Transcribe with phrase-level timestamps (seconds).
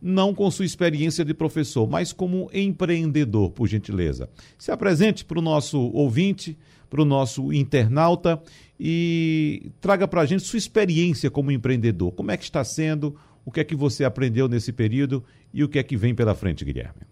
[0.00, 4.28] não com sua experiência de professor, mas como empreendedor, por gentileza.
[4.58, 6.56] Se apresente para o nosso ouvinte,
[6.88, 8.42] para o nosso internauta
[8.78, 12.12] e traga para a gente sua experiência como empreendedor.
[12.12, 13.14] Como é que está sendo?
[13.44, 16.34] O que é que você aprendeu nesse período e o que é que vem pela
[16.34, 17.02] frente, Guilherme?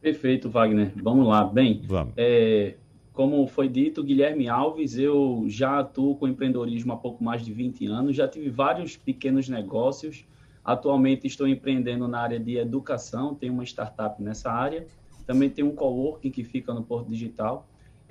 [0.00, 0.92] Perfeito, Wagner.
[0.96, 1.44] Vamos lá.
[1.44, 2.14] Bem, Vamos.
[2.16, 2.74] É,
[3.12, 7.86] como foi dito, Guilherme Alves, eu já atuo com empreendedorismo há pouco mais de 20
[7.86, 10.24] anos, já tive vários pequenos negócios.
[10.64, 14.86] Atualmente estou empreendendo na área de educação, tenho uma startup nessa área.
[15.26, 17.66] Também tenho um coworking que fica no Porto Digital.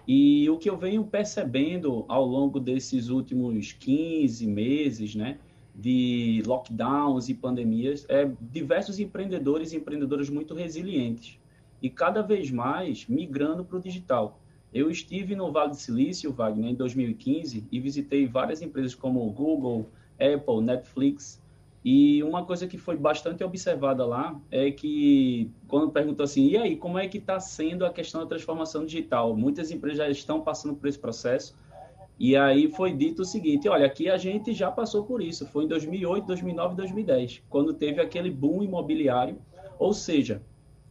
[0.08, 5.38] E o que eu venho percebendo ao longo desses últimos 15 meses, né,
[5.76, 11.40] de lockdowns e pandemias, é diversos empreendedores e empreendedoras muito resilientes
[11.82, 14.40] e cada vez mais migrando para o digital.
[14.74, 19.90] Eu estive no Vale do Silício, Wagner, em 2015 e visitei várias empresas como Google,
[20.14, 21.41] Apple, Netflix.
[21.84, 26.76] E uma coisa que foi bastante observada lá é que, quando perguntou assim, e aí,
[26.76, 29.36] como é que está sendo a questão da transformação digital?
[29.36, 31.58] Muitas empresas já estão passando por esse processo.
[32.20, 35.48] E aí foi dito o seguinte, olha, aqui a gente já passou por isso.
[35.48, 39.38] Foi em 2008, 2009, 2010, quando teve aquele boom imobiliário.
[39.80, 40.44] Ou seja,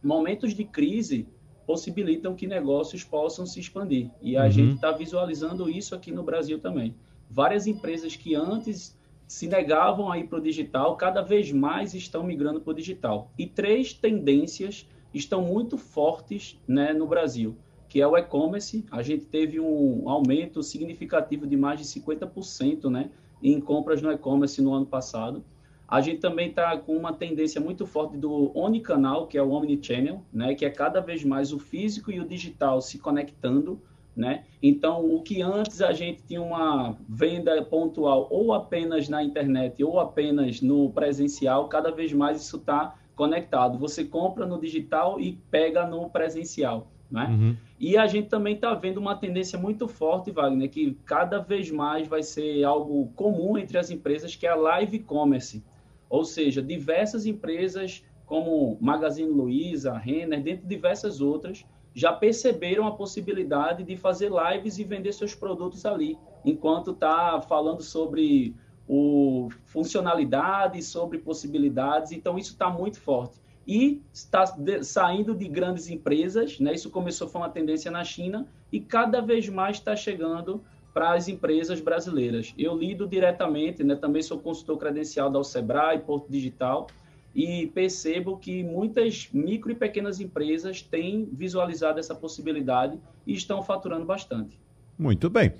[0.03, 1.25] momentos de crise
[1.65, 4.09] possibilitam que negócios possam se expandir.
[4.21, 4.51] E a uhum.
[4.51, 6.93] gente está visualizando isso aqui no Brasil também.
[7.29, 8.99] Várias empresas que antes
[9.31, 13.31] se negavam a ir para o digital, cada vez mais estão migrando para o digital.
[13.39, 17.55] E três tendências estão muito fortes né, no Brasil,
[17.87, 18.85] que é o e-commerce.
[18.91, 23.09] A gente teve um aumento significativo de mais de 50% né,
[23.41, 25.41] em compras no e-commerce no ano passado.
[25.87, 30.25] A gente também está com uma tendência muito forte do Onicanal, que é o Omnichannel,
[30.31, 33.81] né, que é cada vez mais o físico e o digital se conectando.
[34.15, 34.43] Né?
[34.61, 39.99] Então, o que antes a gente tinha uma venda pontual ou apenas na internet ou
[39.99, 43.77] apenas no presencial, cada vez mais isso está conectado.
[43.77, 46.91] Você compra no digital e pega no presencial.
[47.09, 47.27] Né?
[47.29, 47.55] Uhum.
[47.79, 52.07] E a gente também está vendo uma tendência muito forte, Wagner, que cada vez mais
[52.07, 55.63] vai ser algo comum entre as empresas, que é a live commerce.
[56.09, 63.83] Ou seja, diversas empresas como Magazine Luiza, Renner, dentre diversas outras, já perceberam a possibilidade
[63.83, 68.55] de fazer lives e vender seus produtos ali, enquanto está falando sobre
[68.87, 72.11] o funcionalidade, sobre possibilidades.
[72.11, 73.39] Então, isso está muito forte.
[73.67, 74.45] E está
[74.81, 76.73] saindo de grandes empresas, né?
[76.73, 80.63] isso começou a uma tendência na China, e cada vez mais está chegando
[80.93, 82.53] para as empresas brasileiras.
[82.57, 86.87] Eu lido diretamente, né, também sou consultor credencial da Sebrae, Porto Digital,
[87.33, 94.05] e percebo que muitas micro e pequenas empresas têm visualizado essa possibilidade e estão faturando
[94.05, 94.59] bastante.
[94.97, 95.53] Muito bem.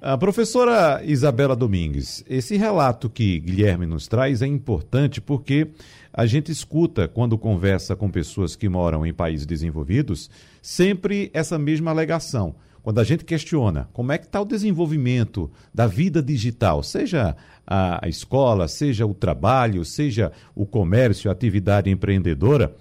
[0.00, 5.68] A professora Isabela Domingues, esse relato que Guilherme nos traz é importante porque
[6.12, 10.30] a gente escuta, quando conversa com pessoas que moram em países desenvolvidos,
[10.60, 15.86] sempre essa mesma alegação quando a gente questiona como é que está o desenvolvimento da
[15.86, 17.34] vida digital, seja
[17.66, 22.76] a, escola, seja o trabalho, seja o comércio, a atividade empreendedora,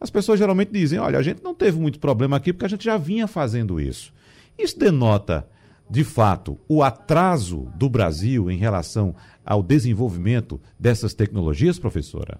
[0.00, 2.84] as pessoas geralmente dizem: olha, a gente não teve muito problema aqui porque a gente
[2.84, 4.14] já vinha fazendo isso.
[4.56, 5.44] Isso denota,
[5.90, 9.12] de fato, o atraso do Brasil em relação
[9.44, 12.38] ao desenvolvimento dessas tecnologias, professora?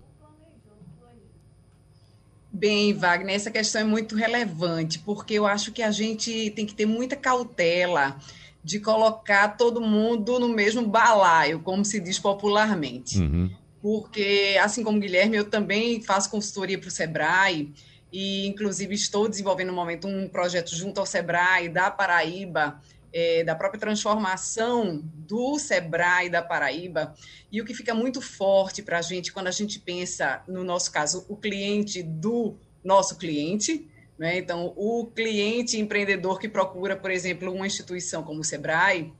[2.50, 6.74] Bem, Wagner, essa questão é muito relevante, porque eu acho que a gente tem que
[6.74, 8.16] ter muita cautela
[8.64, 13.18] de colocar todo mundo no mesmo balaio, como se diz popularmente.
[13.18, 13.50] Uhum.
[13.80, 17.72] Porque, assim como Guilherme, eu também faço consultoria para o Sebrae,
[18.12, 22.80] e inclusive estou desenvolvendo no momento um projeto junto ao Sebrae da Paraíba,
[23.12, 27.14] é, da própria transformação do Sebrae da Paraíba,
[27.50, 30.92] e o que fica muito forte para a gente quando a gente pensa, no nosso
[30.92, 33.88] caso, o cliente do nosso cliente,
[34.18, 34.38] né?
[34.38, 39.12] Então, o cliente empreendedor que procura, por exemplo, uma instituição como o Sebrae,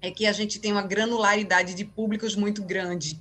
[0.00, 3.20] é que a gente tem uma granularidade de públicos muito grande.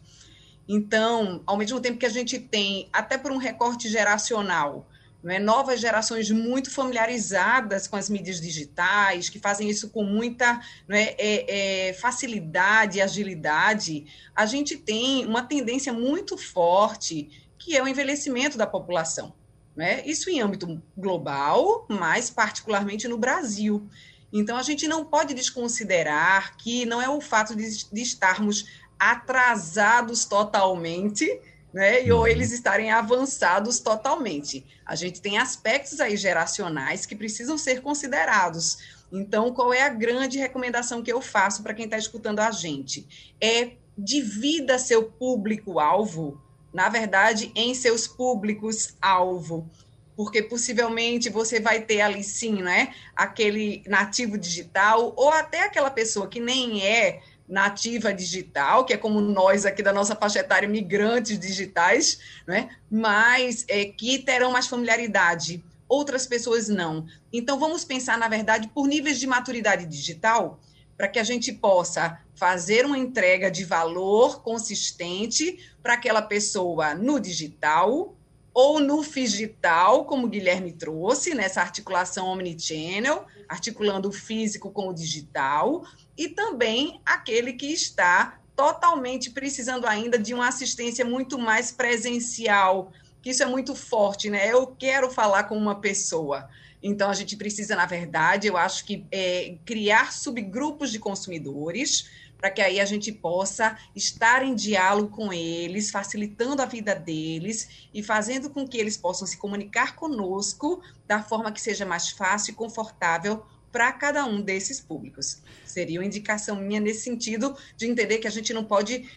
[0.68, 4.88] Então, ao mesmo tempo que a gente tem, até por um recorte geracional,
[5.25, 5.39] é?
[5.39, 10.59] novas gerações muito familiarizadas com as mídias digitais, que fazem isso com muita
[10.89, 11.15] é?
[11.18, 17.88] É, é, facilidade e agilidade, a gente tem uma tendência muito forte, que é o
[17.88, 19.33] envelhecimento da população.
[19.75, 20.03] Né?
[20.06, 23.88] Isso em âmbito global, mas particularmente no Brasil.
[24.33, 28.65] Então, a gente não pode desconsiderar que não é o fato de, de estarmos
[28.97, 31.25] atrasados totalmente
[31.73, 32.06] né?
[32.06, 32.27] E ou uhum.
[32.27, 34.65] eles estarem avançados totalmente.
[34.85, 39.01] A gente tem aspectos aí geracionais que precisam ser considerados.
[39.12, 43.33] Então, qual é a grande recomendação que eu faço para quem está escutando a gente?
[43.41, 46.41] É divida seu público-alvo,
[46.73, 49.69] na verdade, em seus públicos-alvo.
[50.15, 52.94] Porque possivelmente você vai ter ali sim, né?
[53.15, 57.21] Aquele nativo digital, ou até aquela pessoa que nem é
[57.51, 62.69] nativa digital, que é como nós aqui da nossa faixa etária, migrantes digitais, né?
[62.89, 67.06] mas é, que terão mais familiaridade, outras pessoas não.
[67.31, 70.62] Então, vamos pensar, na verdade, por níveis de maturidade digital,
[70.95, 77.19] para que a gente possa fazer uma entrega de valor consistente para aquela pessoa no
[77.19, 78.15] digital
[78.54, 84.94] ou no digital, como o Guilherme trouxe, nessa articulação omnichannel, articulando o físico com o
[84.94, 85.83] digital,
[86.21, 92.91] e também aquele que está totalmente precisando ainda de uma assistência muito mais presencial,
[93.23, 94.53] que isso é muito forte, né?
[94.53, 96.47] Eu quero falar com uma pessoa.
[96.83, 102.07] Então, a gente precisa, na verdade, eu acho que é, criar subgrupos de consumidores,
[102.38, 107.88] para que aí a gente possa estar em diálogo com eles, facilitando a vida deles
[107.91, 112.51] e fazendo com que eles possam se comunicar conosco da forma que seja mais fácil
[112.51, 115.41] e confortável para cada um desses públicos.
[115.65, 119.09] Seria uma indicação minha nesse sentido de entender que a gente não pode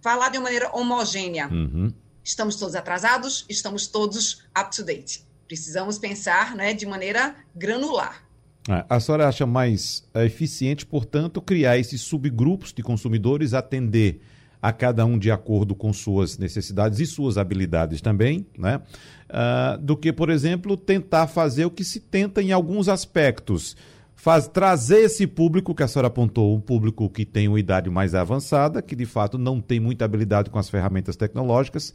[0.00, 1.48] falar de uma maneira homogênea.
[1.48, 1.92] Uhum.
[2.22, 5.24] Estamos todos atrasados, estamos todos up to date.
[5.46, 8.24] Precisamos pensar né, de maneira granular.
[8.68, 14.22] É, a senhora acha mais é, eficiente, portanto, criar esses subgrupos de consumidores, atender
[14.64, 18.80] a cada um de acordo com suas necessidades e suas habilidades também, né?
[19.28, 23.76] Uh, do que, por exemplo, tentar fazer o que se tenta em alguns aspectos
[24.24, 28.14] faz, trazer esse público que a senhora apontou, um público que tem uma idade mais
[28.14, 31.92] avançada, que de fato não tem muita habilidade com as ferramentas tecnológicas,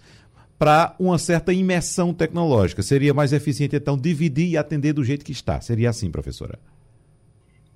[0.55, 2.83] para uma certa imersão tecnológica.
[2.83, 5.59] Seria mais eficiente, então, dividir e atender do jeito que está.
[5.59, 6.59] Seria assim, professora?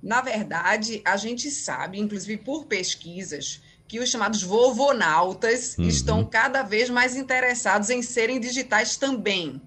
[0.00, 5.88] Na verdade, a gente sabe, inclusive por pesquisas, que os chamados vovonautas uhum.
[5.88, 9.60] estão cada vez mais interessados em serem digitais também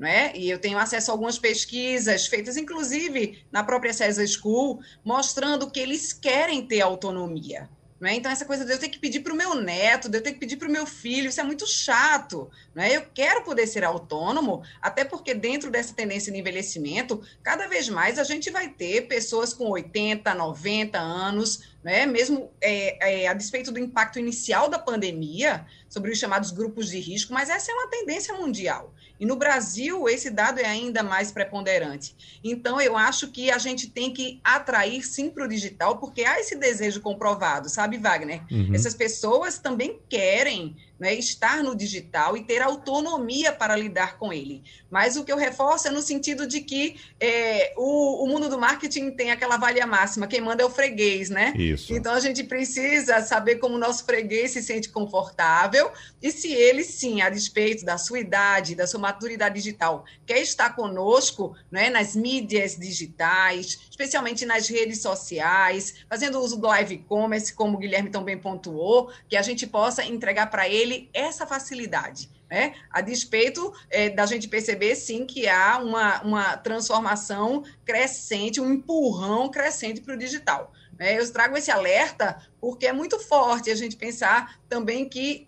[0.00, 0.32] né?
[0.34, 5.78] E eu tenho acesso a algumas pesquisas feitas, inclusive na própria César School, mostrando que
[5.78, 7.68] eles querem ter autonomia.
[8.00, 8.14] Né?
[8.14, 10.32] Então, essa coisa de eu ter que pedir para o meu neto, de eu ter
[10.32, 12.50] que pedir para o meu filho, isso é muito chato.
[12.74, 12.96] Né?
[12.96, 18.18] Eu quero poder ser autônomo, até porque dentro dessa tendência de envelhecimento, cada vez mais
[18.18, 22.06] a gente vai ter pessoas com 80, 90 anos, né?
[22.06, 27.00] mesmo é, é, a despeito do impacto inicial da pandemia sobre os chamados grupos de
[27.00, 28.94] risco, mas essa é uma tendência mundial.
[29.18, 32.16] E no Brasil, esse dado é ainda mais preponderante.
[32.42, 36.40] Então, eu acho que a gente tem que atrair sim para o digital, porque há
[36.40, 38.40] esse desejo comprovado, sabe, Wagner?
[38.50, 38.74] Uhum.
[38.74, 44.62] Essas pessoas também querem né, estar no digital e ter autonomia para lidar com ele.
[44.90, 48.58] Mas o que eu reforço é no sentido de que é, o, o, mundo do
[48.58, 51.54] marketing tem aquela valia máxima, quem manda é o freguês, né?
[51.56, 51.94] Isso.
[51.94, 55.90] Então a gente precisa saber como o nosso freguês se sente confortável
[56.20, 60.76] e se ele sim, a despeito da sua idade, da sua maturidade digital, quer estar
[60.76, 67.76] conosco né, nas mídias digitais, especialmente nas redes sociais, fazendo uso do live commerce, como
[67.76, 72.74] o Guilherme também pontuou, que a gente possa entregar para ele essa facilidade né?
[72.90, 79.48] A despeito é, da gente perceber, sim, que há uma, uma transformação crescente, um empurrão
[79.48, 80.72] crescente para o digital.
[80.98, 81.18] Né?
[81.18, 85.46] Eu trago esse alerta porque é muito forte a gente pensar também que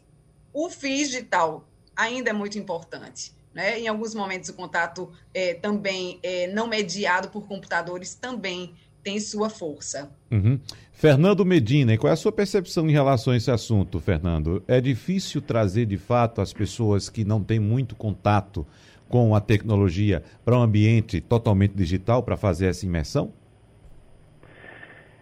[0.53, 3.33] o FIS digital ainda é muito importante.
[3.53, 3.81] Né?
[3.81, 9.51] Em alguns momentos, o contato é, também é, não mediado por computadores também tem sua
[9.51, 10.11] força.
[10.31, 10.61] Uhum.
[11.03, 14.63] Fernando Medina, qual é a sua percepção em relação a esse assunto, Fernando?
[14.69, 18.65] É difícil trazer de fato as pessoas que não têm muito contato
[19.09, 23.33] com a tecnologia para um ambiente totalmente digital para fazer essa imersão?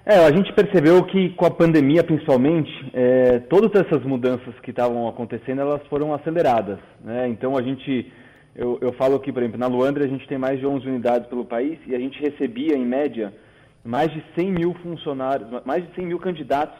[0.04, 5.08] É, a gente percebeu que com a pandemia, principalmente, é, todas essas mudanças que estavam
[5.08, 6.78] acontecendo, elas foram aceleradas.
[7.02, 7.26] Né?
[7.30, 8.12] Então a gente,
[8.54, 11.26] eu, eu falo aqui, por exemplo, na Luandra a gente tem mais de 11 unidades
[11.26, 13.32] pelo país e a gente recebia, em média,
[13.84, 16.78] mais de 100 mil funcionários, mais de 100 mil candidatos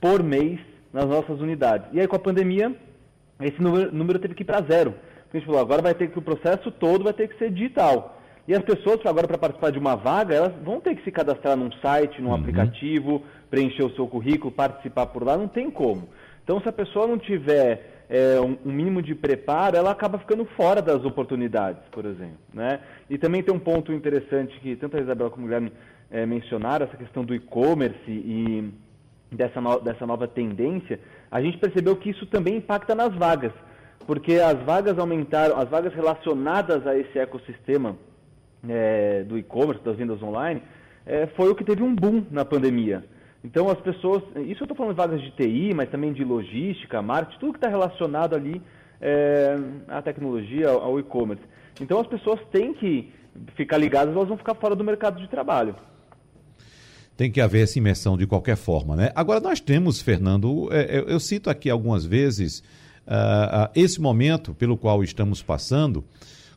[0.00, 0.60] por mês
[0.92, 1.88] nas nossas unidades.
[1.92, 2.74] E aí com a pandemia,
[3.40, 4.94] esse número, número teve que ir para zero.
[5.30, 8.16] a gente falou, agora vai ter que o processo todo vai ter que ser digital.
[8.48, 11.56] E as pessoas agora para participar de uma vaga, elas vão ter que se cadastrar
[11.56, 12.36] num site, num uhum.
[12.36, 16.08] aplicativo, preencher o seu currículo, participar por lá, não tem como.
[16.44, 20.44] Então se a pessoa não tiver é, um, um, mínimo de preparo, ela acaba ficando
[20.56, 22.38] fora das oportunidades, por exemplo.
[22.54, 22.78] Né?
[23.10, 25.72] E também tem um ponto interessante que tanto a Isabel como o Guilherme
[26.10, 28.72] é, mencionaram, essa questão do e-commerce e
[29.30, 33.52] dessa, no, dessa nova tendência, a gente percebeu que isso também impacta nas vagas,
[34.06, 37.96] porque as vagas aumentaram, as vagas relacionadas a esse ecossistema
[38.68, 40.62] é, do e-commerce, das vendas online,
[41.04, 43.04] é, foi o que teve um boom na pandemia.
[43.44, 47.00] Então as pessoas, isso eu estou falando de vagas de TI, mas também de logística,
[47.02, 48.60] marketing, tudo que está relacionado ali
[49.00, 49.56] é,
[49.88, 51.42] à tecnologia, ao e-commerce.
[51.80, 53.12] Então as pessoas têm que
[53.54, 55.76] ficar ligadas, elas vão ficar fora do mercado de trabalho
[57.16, 58.94] tem que haver essa imersão de qualquer forma.
[58.94, 59.10] Né?
[59.14, 62.62] Agora, nós temos, Fernando, é, eu, cito aqui algumas vezes
[63.06, 66.04] uh, esse momento pelo qual estamos passando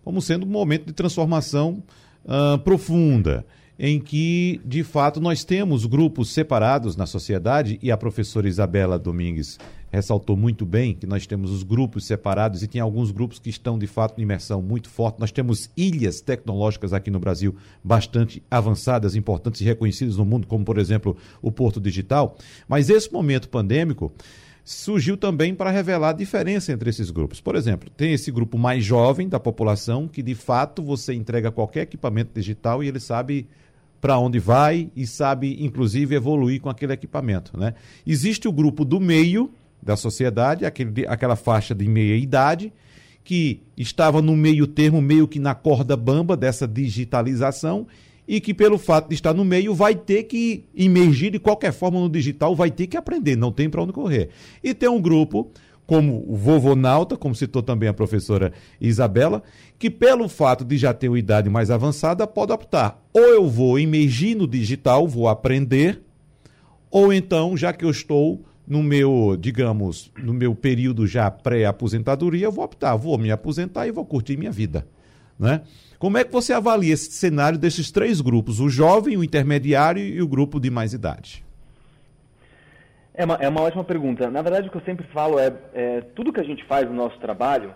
[0.04, 1.84] como sendo um momento de transformação
[2.26, 3.46] uh, profunda
[3.78, 9.58] em que, de fato, nós temos grupos separados na sociedade, e a professora Isabela Domingues
[9.92, 13.78] ressaltou muito bem que nós temos os grupos separados e tem alguns grupos que estão,
[13.78, 15.20] de fato, em imersão muito forte.
[15.20, 20.64] Nós temos ilhas tecnológicas aqui no Brasil bastante avançadas, importantes e reconhecidas no mundo, como,
[20.64, 22.38] por exemplo, o Porto Digital.
[22.68, 24.12] Mas esse momento pandêmico
[24.64, 27.42] surgiu também para revelar a diferença entre esses grupos.
[27.42, 31.82] Por exemplo, tem esse grupo mais jovem da população que, de fato, você entrega qualquer
[31.82, 33.48] equipamento digital e ele sabe
[34.00, 37.58] para onde vai e sabe, inclusive, evoluir com aquele equipamento.
[37.58, 37.74] Né?
[38.06, 39.52] Existe o grupo do meio
[39.82, 42.74] da sociedade, aquele, aquela faixa de meia idade,
[43.24, 47.88] que estava no meio termo, meio que na corda bamba dessa digitalização,
[48.28, 52.00] e que, pelo fato de estar no meio, vai ter que emergir de qualquer forma
[52.00, 54.30] no digital, vai ter que aprender, não tem para onde correr.
[54.64, 55.52] E tem um grupo
[55.90, 59.42] como o vovô Nauta, como citou também a professora Isabela,
[59.80, 63.04] que pelo fato de já ter uma idade mais avançada, pode optar.
[63.12, 66.00] Ou eu vou emergir no digital, vou aprender,
[66.92, 72.52] ou então, já que eu estou no meu, digamos, no meu período já pré-aposentadoria, eu
[72.52, 74.86] vou optar, vou me aposentar e vou curtir minha vida.
[75.40, 75.62] Né?
[75.98, 80.22] Como é que você avalia esse cenário desses três grupos, o jovem, o intermediário e
[80.22, 81.44] o grupo de mais idade?
[83.12, 84.30] É uma, é uma ótima pergunta.
[84.30, 86.94] Na verdade, o que eu sempre falo é, é tudo que a gente faz no
[86.94, 87.74] nosso trabalho,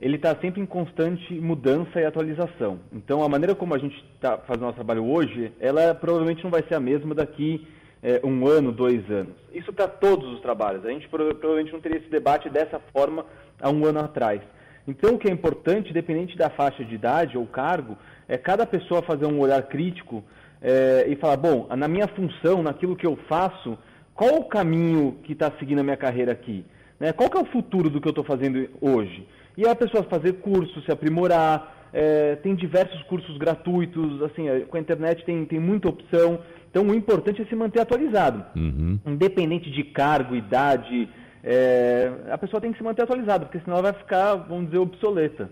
[0.00, 2.78] ele está sempre em constante mudança e atualização.
[2.92, 6.62] Então, a maneira como a gente está fazendo nosso trabalho hoje, ela provavelmente não vai
[6.62, 7.66] ser a mesma daqui
[8.06, 9.34] é, um ano, dois anos.
[9.52, 10.86] Isso para todos os trabalhos.
[10.86, 13.26] A gente provavelmente não teria esse debate dessa forma
[13.60, 14.40] há um ano atrás.
[14.86, 17.98] Então, o que é importante, independente da faixa de idade ou cargo,
[18.28, 20.22] é cada pessoa fazer um olhar crítico
[20.62, 23.76] é, e falar: bom, na minha função, naquilo que eu faço,
[24.14, 26.64] qual o caminho que está seguindo a minha carreira aqui?
[27.00, 27.12] Né?
[27.12, 29.26] Qual que é o futuro do que eu estou fazendo hoje?
[29.56, 34.76] E a pessoa fazer cursos, se aprimorar, é, tem diversos cursos gratuitos, assim, é, com
[34.76, 36.38] a internet tem, tem muita opção.
[36.70, 38.44] Então o importante é se manter atualizado.
[38.54, 39.00] Uhum.
[39.06, 41.08] Independente de cargo, idade,
[41.42, 44.76] é, a pessoa tem que se manter atualizada, porque senão ela vai ficar, vamos dizer,
[44.76, 45.48] obsoleta.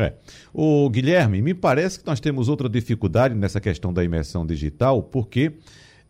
[0.00, 0.14] É.
[0.52, 5.52] O Guilherme, me parece que nós temos outra dificuldade nessa questão da imersão digital, porque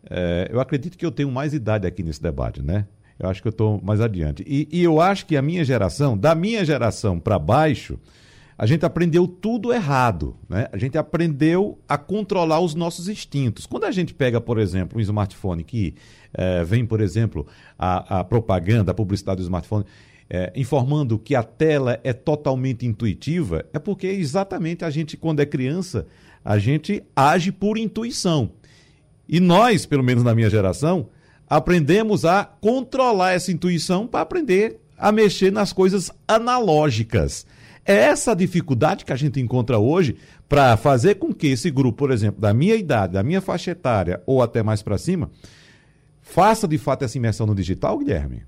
[0.09, 2.87] é, eu acredito que eu tenho mais idade aqui nesse debate, né?
[3.19, 4.43] Eu acho que eu estou mais adiante.
[4.47, 7.99] E, e, eu acho que a minha geração, da minha geração para baixo,
[8.57, 10.67] a gente aprendeu tudo errado, né?
[10.71, 13.65] A gente aprendeu a controlar os nossos instintos.
[13.65, 15.95] Quando a gente pega, por exemplo, um smartphone que
[16.33, 17.45] é, vem, por exemplo,
[17.77, 19.85] a, a, propaganda, a publicidade do smartphone,
[20.29, 25.45] é, informando que a tela é totalmente intuitiva, é porque exatamente a gente, quando é
[25.45, 26.07] criança,
[26.43, 28.51] a gente age por intuição.
[29.27, 31.09] E nós, pelo menos na minha geração,
[31.49, 37.45] aprendemos a controlar essa intuição para aprender a mexer nas coisas analógicas.
[37.85, 40.17] É essa dificuldade que a gente encontra hoje
[40.49, 44.23] para fazer com que esse grupo, por exemplo, da minha idade, da minha faixa etária
[44.25, 45.29] ou até mais para cima,
[46.19, 48.43] faça de fato essa imersão no digital, Guilherme?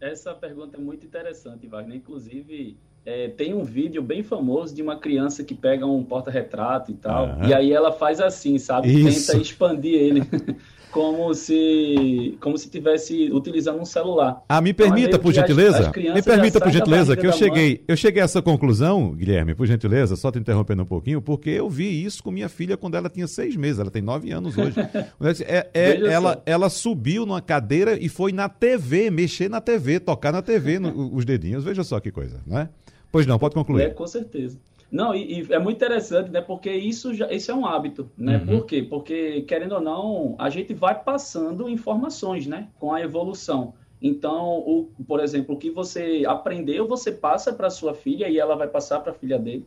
[0.00, 1.96] Essa pergunta é muito interessante, Wagner.
[1.96, 6.94] Inclusive, é, tem um vídeo bem famoso de uma criança que pega um porta-retrato e
[6.94, 7.48] tal, uhum.
[7.48, 8.88] e aí ela faz assim, sabe?
[8.88, 9.30] Isso.
[9.30, 10.22] Tenta expandir ele.
[10.96, 14.42] como se como se tivesse utilizando um celular.
[14.48, 15.80] Ah, me permita, então, por gentileza.
[15.80, 19.54] As, as me permita, por gentileza, que eu cheguei, eu cheguei a essa conclusão, Guilherme,
[19.54, 22.96] por gentileza, só te interrompendo um pouquinho, porque eu vi isso com minha filha quando
[22.96, 23.78] ela tinha seis meses.
[23.78, 24.76] Ela tem nove anos hoje.
[25.46, 30.32] é, é ela, ela subiu numa cadeira e foi na TV, mexer na TV, tocar
[30.32, 31.62] na TV no, os dedinhos.
[31.62, 32.70] Veja só que coisa, né?
[33.12, 33.82] Pois não, pode concluir.
[33.82, 34.58] É, com certeza.
[34.90, 36.40] Não, e, e, é muito interessante, né?
[36.40, 38.38] Porque isso, já, isso é um hábito, né?
[38.38, 38.58] Uhum.
[38.58, 38.82] Por quê?
[38.82, 42.68] Porque, querendo ou não, a gente vai passando informações, né?
[42.78, 43.74] Com a evolução.
[44.00, 48.54] Então, o, por exemplo, o que você aprendeu, você passa para sua filha e ela
[48.54, 49.66] vai passar para a filha dele,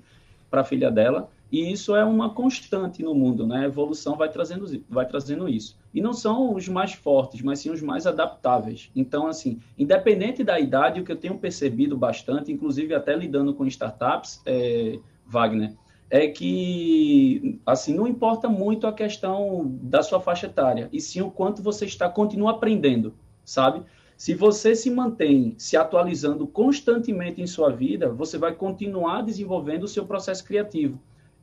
[0.50, 1.30] para a filha dela.
[1.52, 3.62] E isso é uma constante no mundo, né?
[3.62, 5.78] A evolução vai trazendo, vai trazendo isso.
[5.94, 8.92] E não são os mais fortes, mas sim os mais adaptáveis.
[8.96, 13.66] Então, assim, independente da idade, o que eu tenho percebido bastante, inclusive até lidando com
[13.66, 15.74] startups, é, Wagner,
[16.12, 21.32] é que, assim, não importa muito a questão da sua faixa etária, e sim o
[21.32, 23.14] quanto você está, continua aprendendo,
[23.44, 23.84] sabe?
[24.16, 29.88] Se você se mantém se atualizando constantemente em sua vida, você vai continuar desenvolvendo o
[29.88, 31.00] seu processo criativo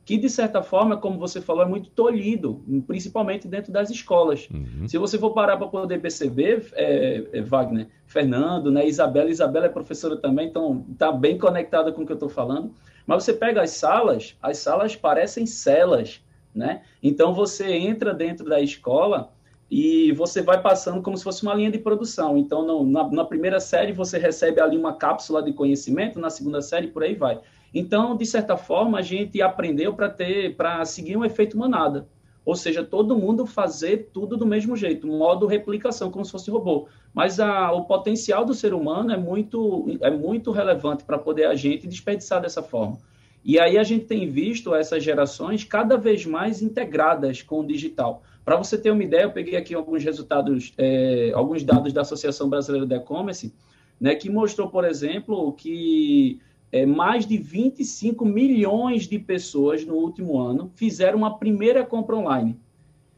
[0.07, 4.47] que de certa forma, como você falou, é muito tolhido, principalmente dentro das escolas.
[4.49, 4.87] Uhum.
[4.87, 9.69] Se você for parar para poder perceber, é, é, Wagner, Fernando, né, Isabela, Isabela é
[9.69, 12.71] professora também, então está bem conectada com o que eu estou falando.
[13.05, 16.21] Mas você pega as salas, as salas parecem celas,
[16.55, 16.83] né?
[17.03, 19.33] Então você entra dentro da escola
[19.69, 22.37] e você vai passando como se fosse uma linha de produção.
[22.37, 26.61] Então, no, na, na primeira série você recebe ali uma cápsula de conhecimento, na segunda
[26.61, 27.41] série por aí vai.
[27.73, 32.07] Então, de certa forma, a gente aprendeu para ter, para seguir um efeito manada.
[32.45, 36.87] Ou seja, todo mundo fazer tudo do mesmo jeito, modo replicação, como se fosse robô.
[37.13, 41.55] Mas a, o potencial do ser humano é muito, é muito relevante para poder a
[41.55, 42.97] gente desperdiçar dessa forma.
[43.43, 48.23] E aí a gente tem visto essas gerações cada vez mais integradas com o digital.
[48.45, 52.49] Para você ter uma ideia, eu peguei aqui alguns resultados, é, alguns dados da Associação
[52.49, 53.53] Brasileira de E-Commerce,
[53.99, 56.39] né, que mostrou, por exemplo, que
[56.77, 62.59] é, mais de 25 milhões de pessoas no último ano fizeram uma primeira compra online.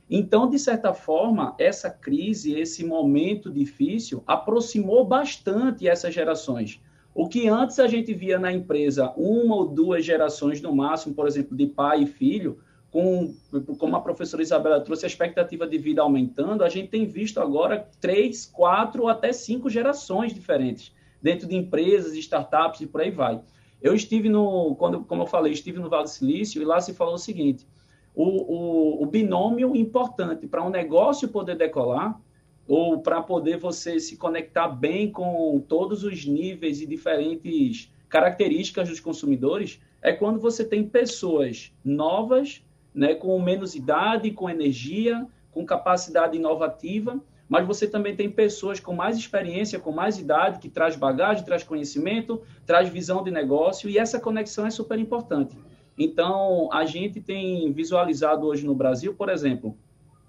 [0.09, 6.81] Então, de certa forma, essa crise, esse momento difícil, aproximou bastante essas gerações.
[7.13, 11.27] O que antes a gente via na empresa uma ou duas gerações no máximo, por
[11.27, 13.33] exemplo, de pai e filho, com,
[13.77, 17.87] como a professora Isabela trouxe, a expectativa de vida aumentando, a gente tem visto agora
[17.99, 23.41] três, quatro ou até cinco gerações diferentes dentro de empresas, startups e por aí vai.
[23.81, 26.93] Eu estive no, quando, como eu falei, estive no Vale do Silício e lá se
[26.93, 27.65] falou o seguinte:
[28.13, 32.19] o, o, o binômio importante para um negócio poder decolar
[32.67, 38.99] ou para poder você se conectar bem com todos os níveis e diferentes características dos
[38.99, 46.37] consumidores é quando você tem pessoas novas, né, com menos idade, com energia, com capacidade
[46.37, 51.43] inovativa mas você também tem pessoas com mais experiência, com mais idade, que traz bagagem,
[51.43, 55.57] traz conhecimento, traz visão de negócio, e essa conexão é super importante.
[55.97, 59.75] Então, a gente tem visualizado hoje no Brasil, por exemplo,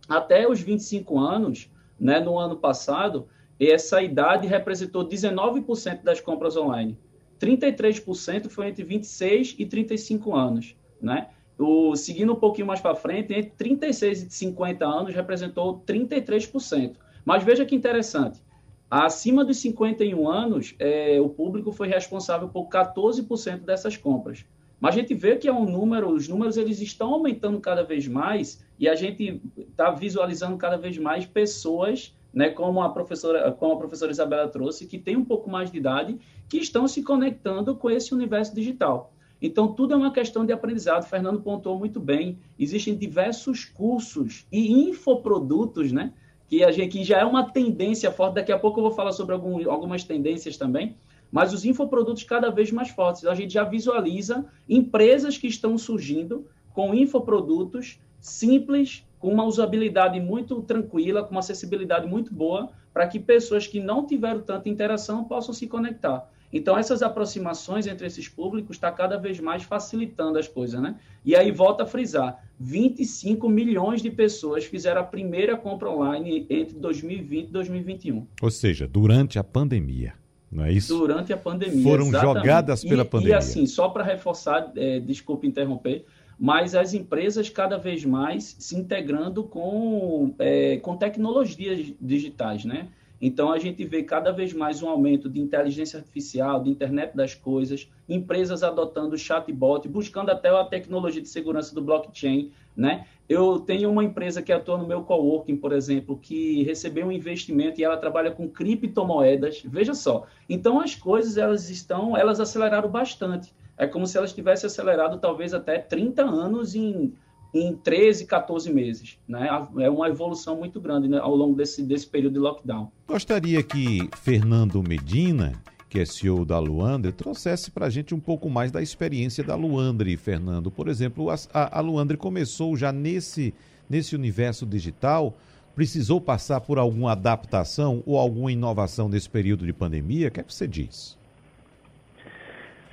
[0.09, 3.29] até os 25 anos, né, no ano passado,
[3.61, 6.99] essa idade representou 19% das compras online.
[7.39, 11.29] 33% foi entre 26 e 35 anos, né?
[11.59, 16.97] O, seguindo um pouquinho mais para frente, entre 36 e 50 anos representou 33%.
[17.31, 18.43] Mas veja que interessante.
[18.91, 24.45] Acima dos 51 anos, é, o público foi responsável por 14% dessas compras.
[24.81, 28.09] Mas a gente vê que é um número, os números eles estão aumentando cada vez
[28.09, 33.75] mais e a gente está visualizando cada vez mais pessoas, né, como a professora, como
[33.75, 37.77] a professora Isabela trouxe, que tem um pouco mais de idade, que estão se conectando
[37.77, 39.15] com esse universo digital.
[39.41, 41.07] Então, tudo é uma questão de aprendizado.
[41.07, 42.41] Fernando pontuou muito bem.
[42.59, 46.13] Existem diversos cursos e infoprodutos, né?
[46.51, 48.35] Que, a gente, que já é uma tendência forte.
[48.35, 50.97] Daqui a pouco eu vou falar sobre algum, algumas tendências também.
[51.31, 53.25] mas os infoprodutos cada vez mais fortes.
[53.25, 60.61] A gente já visualiza empresas que estão surgindo com infoprodutos simples, com uma usabilidade muito
[60.63, 65.55] tranquila, com uma acessibilidade muito boa, para que pessoas que não tiveram tanta interação possam
[65.55, 66.29] se conectar.
[66.53, 70.97] Então, essas aproximações entre esses públicos está cada vez mais facilitando as coisas, né?
[71.25, 76.75] E aí, volta a frisar, 25 milhões de pessoas fizeram a primeira compra online entre
[76.79, 78.27] 2020 e 2021.
[78.43, 80.15] Ou seja, durante a pandemia,
[80.51, 80.97] não é isso?
[80.99, 82.37] Durante a pandemia, Foram exatamente.
[82.37, 83.35] jogadas pela e, pandemia.
[83.35, 86.05] E assim, só para reforçar, é, desculpe interromper,
[86.39, 92.89] mas as empresas cada vez mais se integrando com, é, com tecnologias digitais, né?
[93.21, 97.35] Então, a gente vê cada vez mais um aumento de inteligência artificial, de internet das
[97.35, 102.51] coisas, empresas adotando chatbot, buscando até a tecnologia de segurança do blockchain.
[102.75, 103.07] Né?
[103.29, 107.79] Eu tenho uma empresa que atua no meu coworking, por exemplo, que recebeu um investimento
[107.81, 109.63] e ela trabalha com criptomoedas.
[109.65, 110.27] Veja só.
[110.49, 113.53] Então, as coisas elas estão, elas aceleraram bastante.
[113.77, 117.15] É como se elas tivessem acelerado talvez até 30 anos em
[117.53, 119.19] em 13, 14 meses.
[119.29, 119.49] Né?
[119.79, 122.91] É uma evolução muito grande né, ao longo desse, desse período de lockdown.
[123.07, 125.53] Gostaria que Fernando Medina,
[125.89, 129.57] que é CEO da Luandre, trouxesse para a gente um pouco mais da experiência da
[129.57, 130.71] Luandre, Fernando.
[130.71, 133.53] Por exemplo, a, a Luandre começou já nesse,
[133.89, 135.37] nesse universo digital,
[135.75, 140.29] precisou passar por alguma adaptação ou alguma inovação nesse período de pandemia?
[140.29, 141.19] O que é que você diz?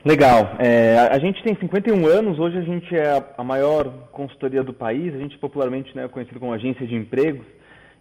[0.06, 0.56] Legal.
[0.60, 5.14] É, a gente tem 51 anos, hoje a gente é a maior consultoria do país,
[5.14, 7.46] a gente popularmente né, é conhecido como agência de empregos,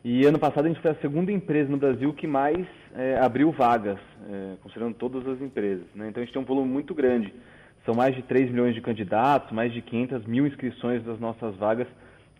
[0.04, 3.50] e ano passado a gente foi a segunda empresa no Brasil que mais é, abriu
[3.50, 3.98] vagas,
[4.30, 5.84] é, considerando todas as empresas.
[5.94, 6.08] Né?
[6.08, 7.32] Então a gente tem um volume muito grande,
[7.84, 11.88] são mais de 3 milhões de candidatos, mais de 500 mil inscrições das nossas vagas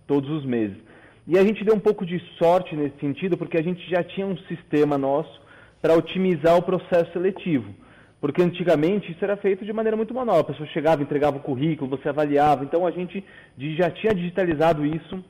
[0.07, 0.77] todos os meses.
[1.27, 4.27] E a gente deu um pouco de sorte nesse sentido, porque a gente já tinha
[4.27, 5.41] um sistema nosso
[5.81, 7.75] para otimizar o processo seletivo.
[8.27, 10.41] Porque antigamente isso era feito de maneira muito manual.
[10.41, 12.65] A pessoa chegava, entregava o currículo, você avaliava.
[12.65, 13.25] Então a gente
[13.57, 15.25] já tinha digitalizado isso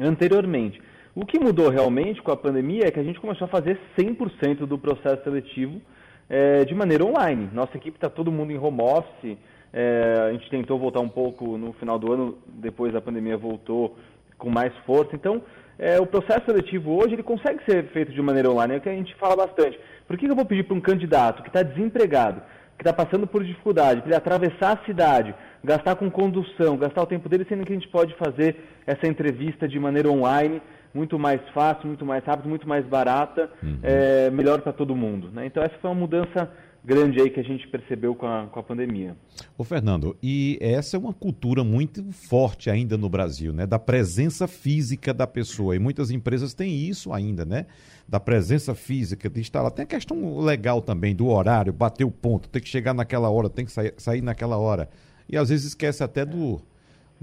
[0.00, 0.80] anteriormente.
[1.12, 4.58] O que mudou realmente com a pandemia é que a gente começou a fazer 100%
[4.58, 5.82] do processo seletivo
[6.28, 7.50] é, de maneira online.
[7.52, 9.36] Nossa equipe está todo mundo em home office.
[9.72, 13.96] É, a gente tentou voltar um pouco no final do ano, depois da pandemia voltou
[14.38, 15.16] com mais força.
[15.16, 15.42] Então,
[15.80, 18.88] é, o processo seletivo hoje ele consegue ser feito de maneira online, é o que
[18.90, 19.80] a gente fala bastante.
[20.06, 22.42] Por que eu vou pedir para um candidato que está desempregado,
[22.76, 27.06] que está passando por dificuldade, para ele atravessar a cidade, gastar com condução, gastar o
[27.06, 30.60] tempo dele, sendo que a gente pode fazer essa entrevista de maneira online,
[30.92, 33.78] muito mais fácil, muito mais rápido, muito mais barata, uhum.
[33.82, 35.30] é, melhor para todo mundo.
[35.32, 35.46] Né?
[35.46, 36.50] Então essa foi uma mudança
[36.84, 39.16] grande aí que a gente percebeu com a, com a pandemia.
[39.56, 43.66] Ô Fernando, e essa é uma cultura muito forte ainda no Brasil, né?
[43.66, 45.76] Da presença física da pessoa.
[45.76, 47.66] E muitas empresas têm isso ainda, né?
[48.08, 49.70] Da presença física, de estar lá.
[49.70, 53.48] Tem a questão legal também do horário, bater o ponto, tem que chegar naquela hora,
[53.48, 54.88] tem que sair, sair naquela hora.
[55.28, 56.60] E às vezes esquece até do,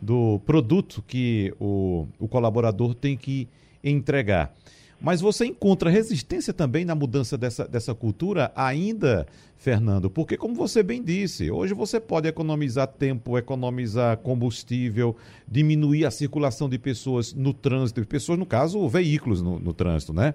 [0.02, 3.50] do produto que o, o colaborador tem que
[3.84, 4.54] entregar.
[5.00, 10.10] Mas você encontra resistência também na mudança dessa, dessa cultura ainda, Fernando?
[10.10, 15.16] Porque, como você bem disse, hoje você pode economizar tempo, economizar combustível,
[15.48, 20.34] diminuir a circulação de pessoas no trânsito, pessoas, no caso, veículos no, no trânsito, né?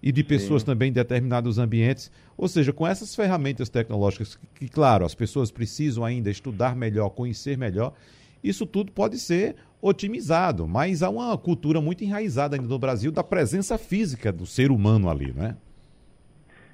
[0.00, 0.66] E de pessoas Sim.
[0.66, 2.10] também em determinados ambientes.
[2.36, 7.58] Ou seja, com essas ferramentas tecnológicas, que, claro, as pessoas precisam ainda estudar melhor, conhecer
[7.58, 7.94] melhor,
[8.44, 13.22] isso tudo pode ser otimizado, mas há uma cultura muito enraizada ainda no Brasil da
[13.22, 15.56] presença física do ser humano ali, né?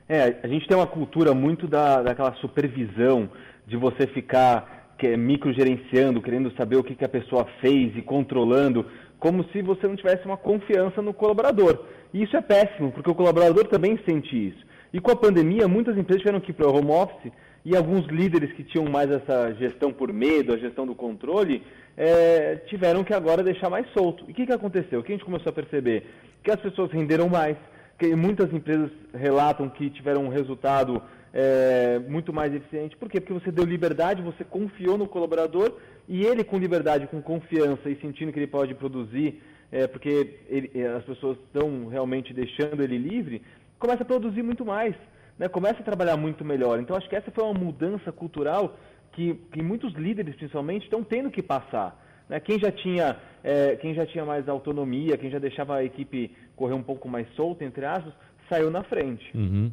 [0.08, 3.28] É, a gente tem uma cultura muito da, daquela supervisão,
[3.66, 8.02] de você ficar que, é, microgerenciando, querendo saber o que, que a pessoa fez e
[8.02, 8.86] controlando,
[9.18, 11.84] como se você não tivesse uma confiança no colaborador.
[12.14, 14.64] E isso é péssimo, porque o colaborador também sente isso.
[14.92, 17.32] E com a pandemia, muitas empresas tiveram que ir para o home office
[17.64, 21.62] e alguns líderes que tinham mais essa gestão por medo, a gestão do controle,
[21.96, 24.24] é, tiveram que agora deixar mais solto.
[24.26, 25.00] E o que, que aconteceu?
[25.00, 26.06] O que a gente começou a perceber?
[26.42, 27.56] Que as pessoas renderam mais,
[27.98, 32.96] que muitas empresas relatam que tiveram um resultado é, muito mais eficiente.
[32.96, 33.20] Por quê?
[33.20, 35.76] Porque você deu liberdade, você confiou no colaborador
[36.08, 40.70] e ele com liberdade, com confiança e sentindo que ele pode produzir, é, porque ele,
[40.86, 43.42] as pessoas estão realmente deixando ele livre,
[43.78, 44.94] começa a produzir muito mais
[45.40, 46.78] né, começa a trabalhar muito melhor.
[46.78, 48.76] Então, acho que essa foi uma mudança cultural
[49.12, 51.98] que, que muitos líderes, principalmente, estão tendo que passar.
[52.28, 52.38] Né?
[52.40, 56.74] Quem, já tinha, é, quem já tinha mais autonomia, quem já deixava a equipe correr
[56.74, 58.12] um pouco mais solta, entre aspas,
[58.50, 59.34] saiu na frente.
[59.34, 59.72] Uhum.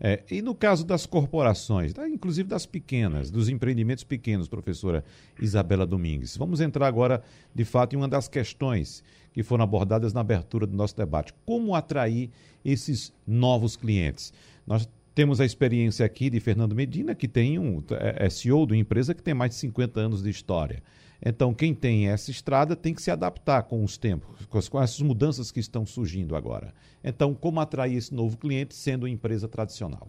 [0.00, 2.08] É, e no caso das corporações, tá?
[2.08, 5.04] inclusive das pequenas, dos empreendimentos pequenos, professora
[5.40, 6.36] Isabela Domingues.
[6.36, 7.22] Vamos entrar agora,
[7.54, 11.32] de fato, em uma das questões que foram abordadas na abertura do nosso debate.
[11.44, 12.28] Como atrair
[12.64, 14.32] esses novos clientes?
[14.66, 18.74] Nós Temos a experiência aqui de Fernando Medina, que tem um é, é CEO de
[18.74, 20.82] uma empresa que tem mais de 50 anos de história.
[21.24, 25.50] Então, quem tem essa estrada tem que se adaptar com os tempos, com essas mudanças
[25.50, 26.74] que estão surgindo agora.
[27.02, 30.06] Então, como atrair esse novo cliente sendo uma empresa tradicional?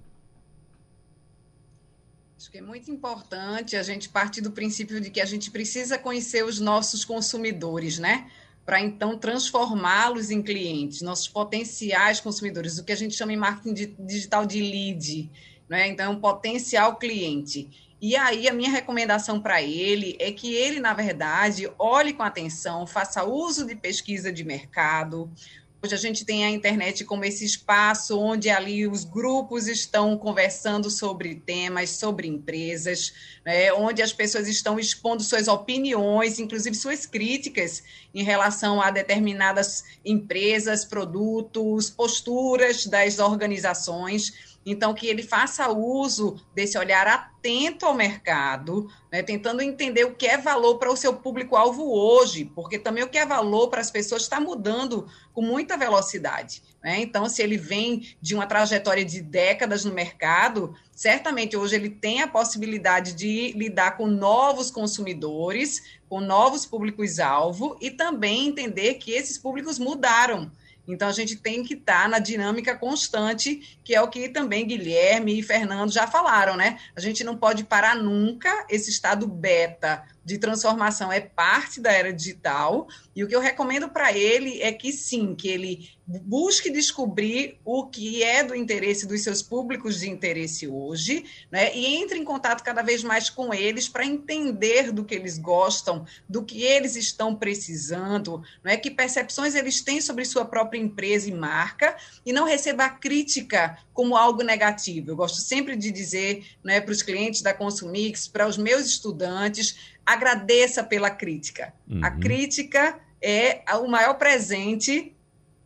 [2.38, 5.98] Acho que é muito importante a gente partir do princípio de que a gente precisa
[5.98, 8.30] conhecer os nossos consumidores, né?
[8.68, 13.96] Para então transformá-los em clientes, nossos potenciais consumidores, o que a gente chama em marketing
[13.98, 15.32] digital de lead,
[15.70, 15.88] né?
[15.88, 17.96] Então, um potencial cliente.
[18.02, 22.86] E aí, a minha recomendação para ele é que ele, na verdade, olhe com atenção,
[22.86, 25.32] faça uso de pesquisa de mercado,
[25.80, 30.90] Hoje a gente tem a internet como esse espaço onde ali os grupos estão conversando
[30.90, 33.14] sobre temas, sobre empresas,
[33.46, 39.84] né, onde as pessoas estão expondo suas opiniões, inclusive suas críticas em relação a determinadas
[40.04, 44.57] empresas, produtos, posturas das organizações.
[44.70, 50.28] Então, que ele faça uso desse olhar atento ao mercado, né, tentando entender o que
[50.28, 53.90] é valor para o seu público-alvo hoje, porque também o que é valor para as
[53.90, 56.62] pessoas está mudando com muita velocidade.
[56.84, 57.00] Né?
[57.00, 62.22] Então, se ele vem de uma trajetória de décadas no mercado, certamente hoje ele tem
[62.22, 69.38] a possibilidade de lidar com novos consumidores, com novos públicos-alvo e também entender que esses
[69.38, 70.52] públicos mudaram.
[70.88, 74.66] Então, a gente tem que estar tá na dinâmica constante, que é o que também
[74.66, 76.80] Guilherme e Fernando já falaram, né?
[76.96, 82.12] A gente não pode parar nunca esse estado beta de transformação é parte da era
[82.12, 82.86] digital,
[83.16, 87.88] e o que eu recomendo para ele é que sim, que ele busque descobrir o
[87.88, 91.74] que é do interesse dos seus públicos de interesse hoje, né?
[91.74, 96.06] E entre em contato cada vez mais com eles para entender do que eles gostam,
[96.28, 101.30] do que eles estão precisando, não é que percepções eles têm sobre sua própria empresa
[101.30, 105.12] e marca e não receba a crítica como algo negativo.
[105.12, 109.97] Eu gosto sempre de dizer, né, para os clientes da Consumix, para os meus estudantes,
[110.08, 111.74] agradeça pela crítica.
[111.88, 112.00] Uhum.
[112.04, 115.14] A crítica é o maior presente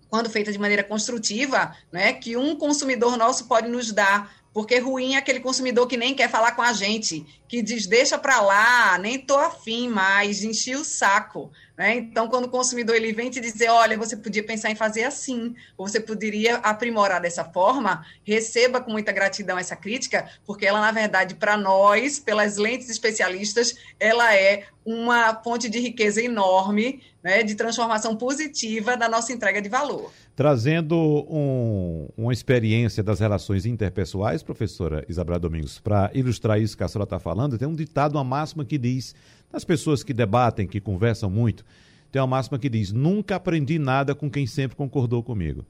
[0.09, 5.13] quando feita de maneira construtiva, né, que um consumidor nosso pode nos dar, porque ruim
[5.13, 8.97] é aquele consumidor que nem quer falar com a gente, que diz, deixa para lá,
[8.97, 11.51] nem tô afim mais, enchi o saco.
[11.77, 11.97] Né?
[11.97, 15.53] Então, quando o consumidor ele vem te dizer, olha, você podia pensar em fazer assim,
[15.77, 20.93] ou você poderia aprimorar dessa forma, receba com muita gratidão essa crítica, porque ela, na
[20.93, 27.55] verdade, para nós, pelas lentes especialistas, ela é uma fonte de riqueza enorme, né, de
[27.55, 30.11] transformação positiva da nossa entrega de valor.
[30.35, 30.95] Trazendo
[31.29, 37.03] um, uma experiência das relações interpessoais, professora Isabela Domingos, para ilustrar isso que a senhora
[37.03, 39.15] está falando, tem um ditado, uma máxima que diz,
[39.51, 41.65] das pessoas que debatem, que conversam muito,
[42.11, 45.65] tem uma máxima que diz, nunca aprendi nada com quem sempre concordou comigo.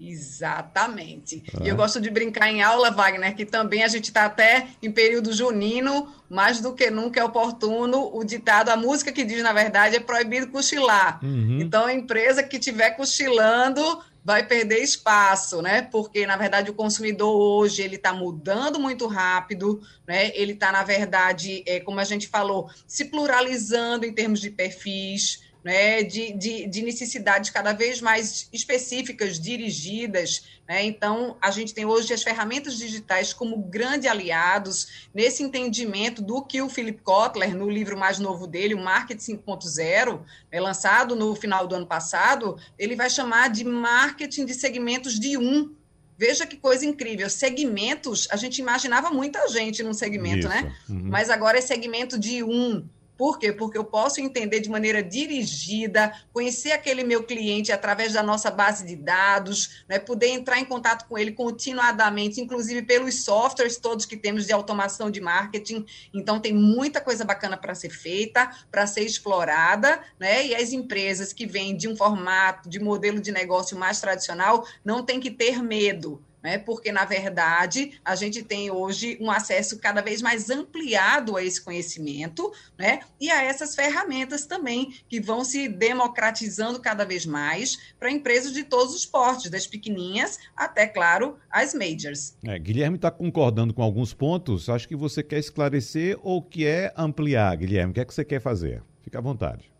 [0.00, 1.42] Exatamente.
[1.52, 1.64] Ah.
[1.64, 4.92] E eu gosto de brincar em aula, Wagner, que também a gente está até em
[4.92, 9.52] período junino, mais do que nunca é oportuno o ditado, a música que diz, na
[9.52, 11.18] verdade, é proibido cochilar.
[11.22, 11.58] Uhum.
[11.60, 13.82] Então, a empresa que estiver cochilando
[14.28, 15.80] vai perder espaço, né?
[15.80, 20.30] Porque, na verdade, o consumidor hoje ele está mudando muito rápido, né?
[20.34, 25.47] Ele está, na verdade, é, como a gente falou, se pluralizando em termos de perfis
[25.68, 30.48] né, de, de, de, necessidades cada vez mais específicas, dirigidas.
[30.66, 30.82] Né?
[30.84, 36.62] Então, a gente tem hoje as ferramentas digitais como grandes aliados nesse entendimento do que
[36.62, 41.66] o Philip Kotler, no livro mais novo dele, o Marketing 5.0, é lançado no final
[41.66, 45.74] do ano passado, ele vai chamar de marketing de segmentos de um.
[46.16, 47.28] Veja que coisa incrível.
[47.28, 50.72] Segmentos, a gente imaginava muita gente num segmento, né?
[50.80, 50.94] Isso.
[50.94, 50.98] né?
[51.02, 51.10] Uhum.
[51.10, 53.52] Mas agora é segmento de um por quê?
[53.52, 58.86] Porque eu posso entender de maneira dirigida, conhecer aquele meu cliente através da nossa base
[58.86, 59.98] de dados, né?
[59.98, 65.10] poder entrar em contato com ele continuadamente, inclusive pelos softwares todos que temos de automação
[65.10, 65.84] de marketing.
[66.14, 70.46] Então, tem muita coisa bacana para ser feita, para ser explorada, né?
[70.46, 75.04] E as empresas que vêm de um formato, de modelo de negócio mais tradicional, não
[75.04, 76.58] tem que ter medo né?
[76.58, 81.60] porque, na verdade, a gente tem hoje um acesso cada vez mais ampliado a esse
[81.60, 83.00] conhecimento né?
[83.20, 88.64] e a essas ferramentas também, que vão se democratizando cada vez mais para empresas de
[88.64, 92.36] todos os portes, das pequeninhas até, claro, as majors.
[92.44, 97.56] É, Guilherme está concordando com alguns pontos, acho que você quer esclarecer ou quer ampliar,
[97.56, 98.82] Guilherme, o que é que você quer fazer?
[99.02, 99.77] Fica à vontade.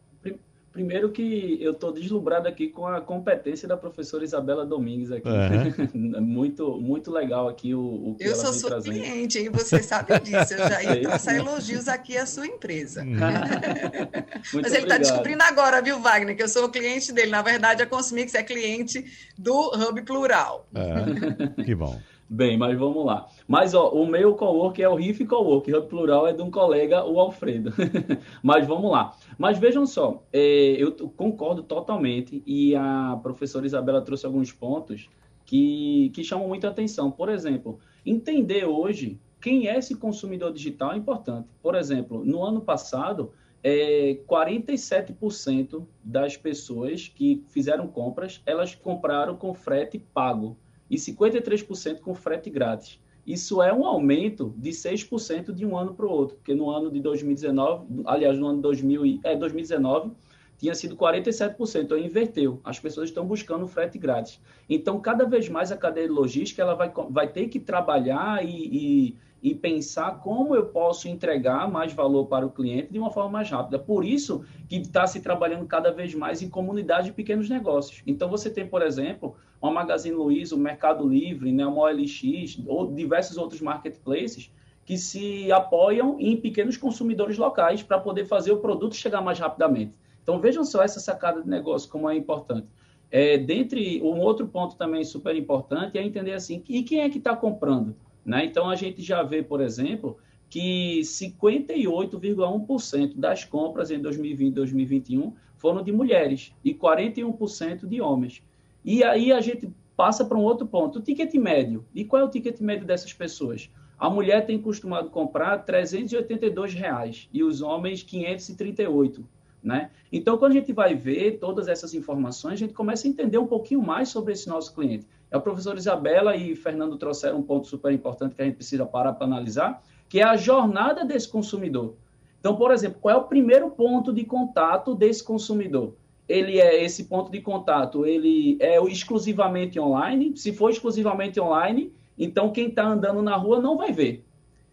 [0.78, 5.28] Primeiro que eu estou deslumbrado aqui com a competência da professora Isabela Domingues aqui.
[5.28, 6.20] Uhum.
[6.22, 8.94] muito, muito legal aqui o, o que eu ela sou sua trazendo.
[8.94, 9.50] cliente, hein?
[9.50, 10.54] Você sabe disso.
[10.54, 13.02] Eu já ia traçar elogios aqui à sua empresa.
[13.02, 13.16] Uhum.
[14.62, 17.32] Mas ele está descobrindo agora, viu, Wagner, que eu sou o cliente dele.
[17.32, 19.04] Na verdade, a Consumix é cliente
[19.36, 20.64] do Hub Plural.
[20.76, 22.00] É, que bom.
[22.30, 23.26] Bem, mas vamos lá.
[23.46, 27.02] Mas ó, o meu cowork é o Riff Cowork, o plural é de um colega,
[27.02, 27.72] o Alfredo.
[28.42, 29.16] mas vamos lá.
[29.38, 35.08] Mas vejam só, é, eu concordo totalmente e a professora Isabela trouxe alguns pontos
[35.46, 37.10] que, que chamam muita atenção.
[37.10, 41.48] Por exemplo, entender hoje quem é esse consumidor digital é importante.
[41.62, 49.54] Por exemplo, no ano passado, é, 47% das pessoas que fizeram compras, elas compraram com
[49.54, 50.58] frete pago
[50.90, 53.00] e 53% com frete grátis.
[53.26, 56.90] Isso é um aumento de 6% de um ano para o outro, porque no ano
[56.90, 60.12] de 2019, aliás, no ano de 2000, é, 2019,
[60.56, 62.60] tinha sido 47%, então inverteu.
[62.64, 64.40] As pessoas estão buscando frete grátis.
[64.68, 68.48] Então, cada vez mais a cadeia de logística ela vai, vai ter que trabalhar e,
[68.50, 73.30] e e pensar como eu posso entregar mais valor para o cliente de uma forma
[73.30, 73.78] mais rápida.
[73.78, 78.02] Por isso que está se trabalhando cada vez mais em comunidade de pequenos negócios.
[78.06, 82.92] Então, você tem, por exemplo, uma Magazine Luiza, o Mercado Livre, né, uma OLX, ou
[82.92, 84.52] diversos outros marketplaces
[84.84, 89.92] que se apoiam em pequenos consumidores locais para poder fazer o produto chegar mais rapidamente.
[90.22, 92.66] Então, vejam só essa sacada de negócio, como é importante.
[93.10, 97.18] É, dentre um outro ponto também super importante é entender assim, e quem é que
[97.18, 97.94] está comprando?
[98.24, 98.44] Né?
[98.44, 100.18] Então, a gente já vê, por exemplo,
[100.48, 108.42] que 58,1% das compras em 2020 e 2021 foram de mulheres e 41% de homens.
[108.90, 111.84] E aí a gente passa para um outro ponto, o ticket médio.
[111.94, 113.68] E qual é o ticket médio dessas pessoas?
[113.98, 119.22] A mulher tem costumado comprar 382 reais, e os homens 538.
[119.62, 119.90] Né?
[120.10, 123.46] Então, quando a gente vai ver todas essas informações, a gente começa a entender um
[123.46, 125.06] pouquinho mais sobre esse nosso cliente.
[125.30, 128.86] É o professor Isabela e Fernando trouxeram um ponto super importante que a gente precisa
[128.86, 131.94] parar para analisar, que é a jornada desse consumidor.
[132.40, 135.94] Então, por exemplo, qual é o primeiro ponto de contato desse consumidor?
[136.28, 140.36] Ele é esse ponto de contato, ele é exclusivamente online.
[140.36, 144.24] Se for exclusivamente online, então quem está andando na rua não vai ver.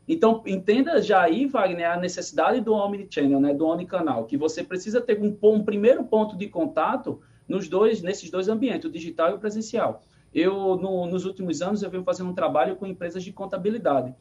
[0.08, 5.02] Então, entenda já aí, Wagner, a necessidade do omnichannel, né, do omnicanal, que você precisa
[5.02, 9.34] ter um, um primeiro ponto de contato nos dois, nesses dois ambientes, o digital e
[9.34, 10.04] o presencial.
[10.34, 14.13] Eu, no, nos últimos anos, eu venho fazendo um trabalho com empresas de contabilidade,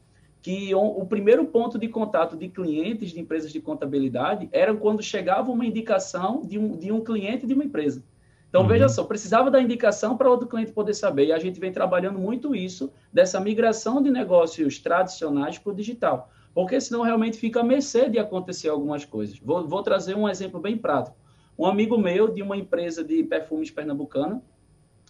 [0.44, 5.50] que o, primeiro ponto de contato de clientes de empresas de contabilidade era quando chegava
[5.50, 8.04] uma indicação de um, de um cliente de uma empresa.
[8.50, 8.68] Então, uhum.
[8.68, 11.28] veja só, precisava da indicação para outro cliente poder saber.
[11.28, 16.30] E a gente vem trabalhando muito isso, dessa migração de negócios tradicionais para o digital.
[16.52, 19.38] Porque senão realmente fica a mercê de acontecer algumas coisas.
[19.38, 21.16] Vou, vou trazer um exemplo bem prático.
[21.58, 24.42] Um amigo meu de uma empresa de perfumes pernambucana,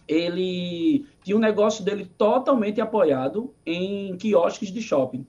[0.06, 5.26] ele tinha um negócio dele totalmente apoiado em quiosques de shopping.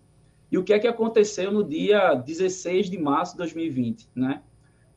[0.51, 4.41] E o que é que aconteceu no dia 16 de março de 2020, né?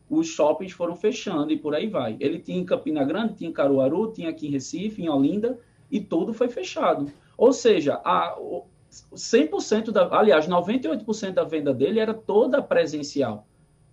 [0.08, 2.16] Os shoppings foram fechando e por aí vai.
[2.20, 5.58] Ele tinha em Campina Grande, tinha em Caruaru, tinha aqui em Recife, em Olinda,
[5.90, 7.10] e tudo foi fechado.
[7.36, 8.36] Ou seja, a,
[9.14, 13.47] 100% da, aliás, 98% da venda dele era toda presencial.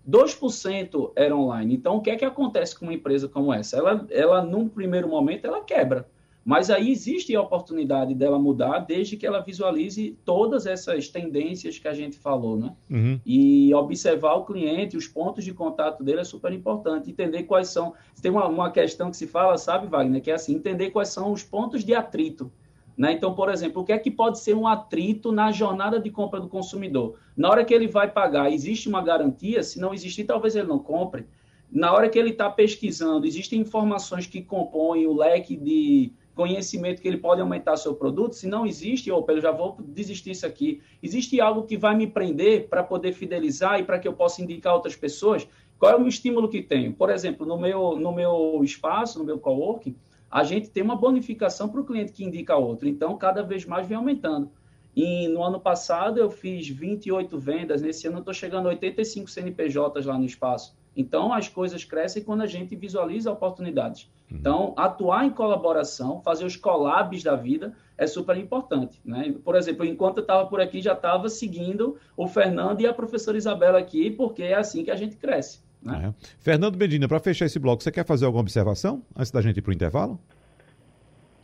[0.10, 1.76] 2% era online.
[1.76, 3.78] Então, o que é que acontece com uma empresa como essa?
[3.78, 6.08] Ela, ela, num primeiro momento, ela quebra.
[6.44, 11.88] Mas aí existe a oportunidade dela mudar desde que ela visualize todas essas tendências que
[11.88, 12.76] a gente falou, né?
[12.88, 13.20] Uhum.
[13.26, 17.10] E observar o cliente, os pontos de contato dele é super importante.
[17.10, 17.96] Entender quais são...
[18.22, 20.22] Tem uma, uma questão que se fala, sabe, Wagner?
[20.22, 22.52] Que é assim, entender quais são os pontos de atrito
[22.98, 23.12] né?
[23.12, 26.39] Então, por exemplo, o que é que pode ser um atrito na jornada de compra
[26.39, 27.18] do consumidor?
[27.36, 29.62] Na hora que ele vai pagar, existe uma garantia?
[29.62, 31.26] Se não existir, talvez ele não compre.
[31.71, 37.08] Na hora que ele está pesquisando, existem informações que compõem o leque de conhecimento que
[37.08, 38.36] ele pode aumentar seu produto?
[38.36, 40.82] Se não existe, opa, eu já vou desistir isso aqui.
[41.02, 44.74] Existe algo que vai me prender para poder fidelizar e para que eu possa indicar
[44.74, 45.48] outras pessoas?
[45.80, 46.93] Qual é o estímulo que tenho?
[46.93, 49.95] Por exemplo, no meu, no meu espaço, no meu coworking,
[50.30, 52.88] a gente tem uma bonificação para o cliente que indica outro.
[52.88, 54.50] Então, cada vez mais vem aumentando.
[54.95, 59.29] E no ano passado eu fiz 28 vendas, nesse ano eu estou chegando a 85
[59.29, 60.75] CNPJs lá no espaço.
[60.95, 64.10] Então, as coisas crescem quando a gente visualiza oportunidades.
[64.31, 64.38] Uhum.
[64.38, 69.01] Então, atuar em colaboração, fazer os collabs da vida é super importante.
[69.03, 69.36] Né?
[69.43, 73.38] Por exemplo, enquanto eu estava por aqui, já estava seguindo o Fernando e a professora
[73.38, 75.60] Isabela aqui, porque é assim que a gente cresce.
[75.84, 76.13] Né?
[76.13, 76.25] É.
[76.39, 79.62] Fernando Medina, para fechar esse bloco, você quer fazer alguma observação antes da gente ir
[79.62, 80.17] para o intervalo?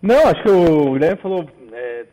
[0.02, 1.46] Não, acho que o Guilherme falou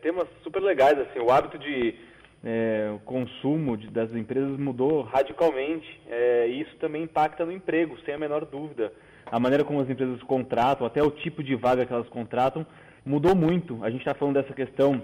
[0.01, 0.97] temas super legais.
[0.99, 1.95] Assim, o hábito de
[2.43, 8.13] é, consumo de, das empresas mudou radicalmente é, e isso também impacta no emprego, sem
[8.13, 8.91] a menor dúvida.
[9.31, 12.65] A maneira como as empresas contratam, até o tipo de vaga que elas contratam,
[13.05, 13.83] mudou muito.
[13.83, 15.01] A gente está falando dessa questão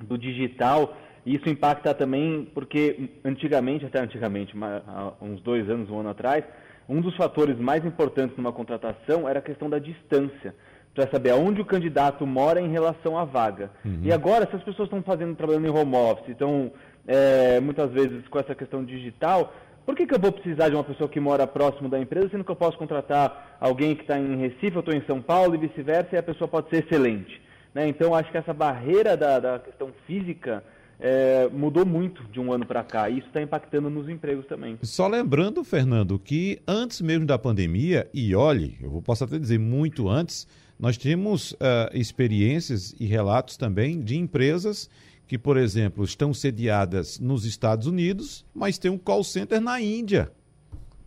[0.00, 4.54] do digital e isso impacta também porque antigamente, até antigamente,
[4.86, 6.44] há uns dois anos, um ano atrás,
[6.88, 10.54] um dos fatores mais importantes numa contratação era a questão da distância.
[10.94, 13.70] Para saber aonde o candidato mora em relação à vaga.
[13.84, 14.00] Uhum.
[14.02, 16.70] E agora, se as pessoas estão fazendo trabalhando em home office, estão
[17.06, 19.52] é, muitas vezes com essa questão digital,
[19.84, 22.44] por que, que eu vou precisar de uma pessoa que mora próximo da empresa, sendo
[22.44, 25.58] que eu posso contratar alguém que está em Recife, eu estou em São Paulo e
[25.58, 27.42] vice-versa, e a pessoa pode ser excelente?
[27.74, 27.88] Né?
[27.88, 30.62] Então, acho que essa barreira da, da questão física
[30.98, 34.78] é, mudou muito de um ano para cá e isso está impactando nos empregos também.
[34.82, 40.08] Só lembrando, Fernando, que antes mesmo da pandemia, e olhe, eu posso até dizer muito
[40.08, 40.46] antes,
[40.84, 41.56] nós temos uh,
[41.94, 44.90] experiências e relatos também de empresas
[45.26, 50.30] que, por exemplo, estão sediadas nos Estados Unidos, mas tem um call center na Índia.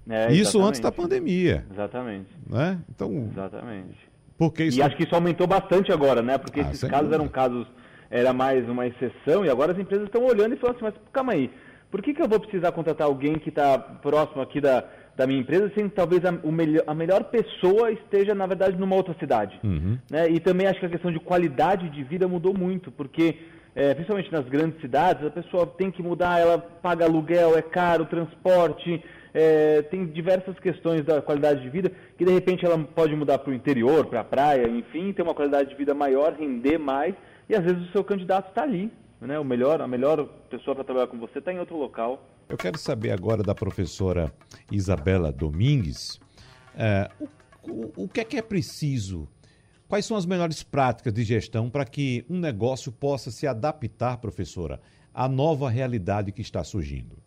[0.09, 1.63] É, isso antes da pandemia.
[1.71, 2.25] Exatamente.
[2.49, 2.79] Né?
[2.89, 3.99] Então, exatamente.
[4.35, 4.79] Porque isso...
[4.79, 6.39] E acho que isso aumentou bastante agora, né?
[6.39, 7.15] Porque ah, esses casos dúvida.
[7.17, 7.67] eram casos,
[8.09, 11.33] era mais uma exceção, e agora as empresas estão olhando e falando assim, mas calma
[11.33, 11.51] aí,
[11.91, 14.83] por que, que eu vou precisar contratar alguém que está próximo aqui da,
[15.17, 18.77] da minha empresa, sendo que talvez a, o melhor, a melhor pessoa esteja, na verdade,
[18.77, 19.59] numa outra cidade?
[19.63, 19.97] Uhum.
[20.11, 20.29] Né?
[20.29, 23.35] E também acho que a questão de qualidade de vida mudou muito, porque
[23.75, 28.05] é, principalmente nas grandes cidades, a pessoa tem que mudar, ela paga aluguel, é caro,
[28.05, 29.03] transporte,
[29.33, 33.51] é, tem diversas questões da qualidade de vida que de repente ela pode mudar para
[33.51, 37.15] o interior, para a praia, enfim, ter uma qualidade de vida maior, render mais,
[37.49, 38.91] e às vezes o seu candidato está ali.
[39.19, 39.39] Né?
[39.39, 42.23] O melhor, a melhor pessoa para trabalhar com você está em outro local.
[42.47, 44.33] Eu quero saber agora da professora
[44.71, 46.19] Isabela Domingues
[46.75, 47.27] é, o,
[47.71, 49.27] o, o que é que é preciso
[49.87, 54.81] Quais são as melhores práticas de gestão para que um negócio possa se adaptar, professora,
[55.13, 57.17] à nova realidade que está surgindo?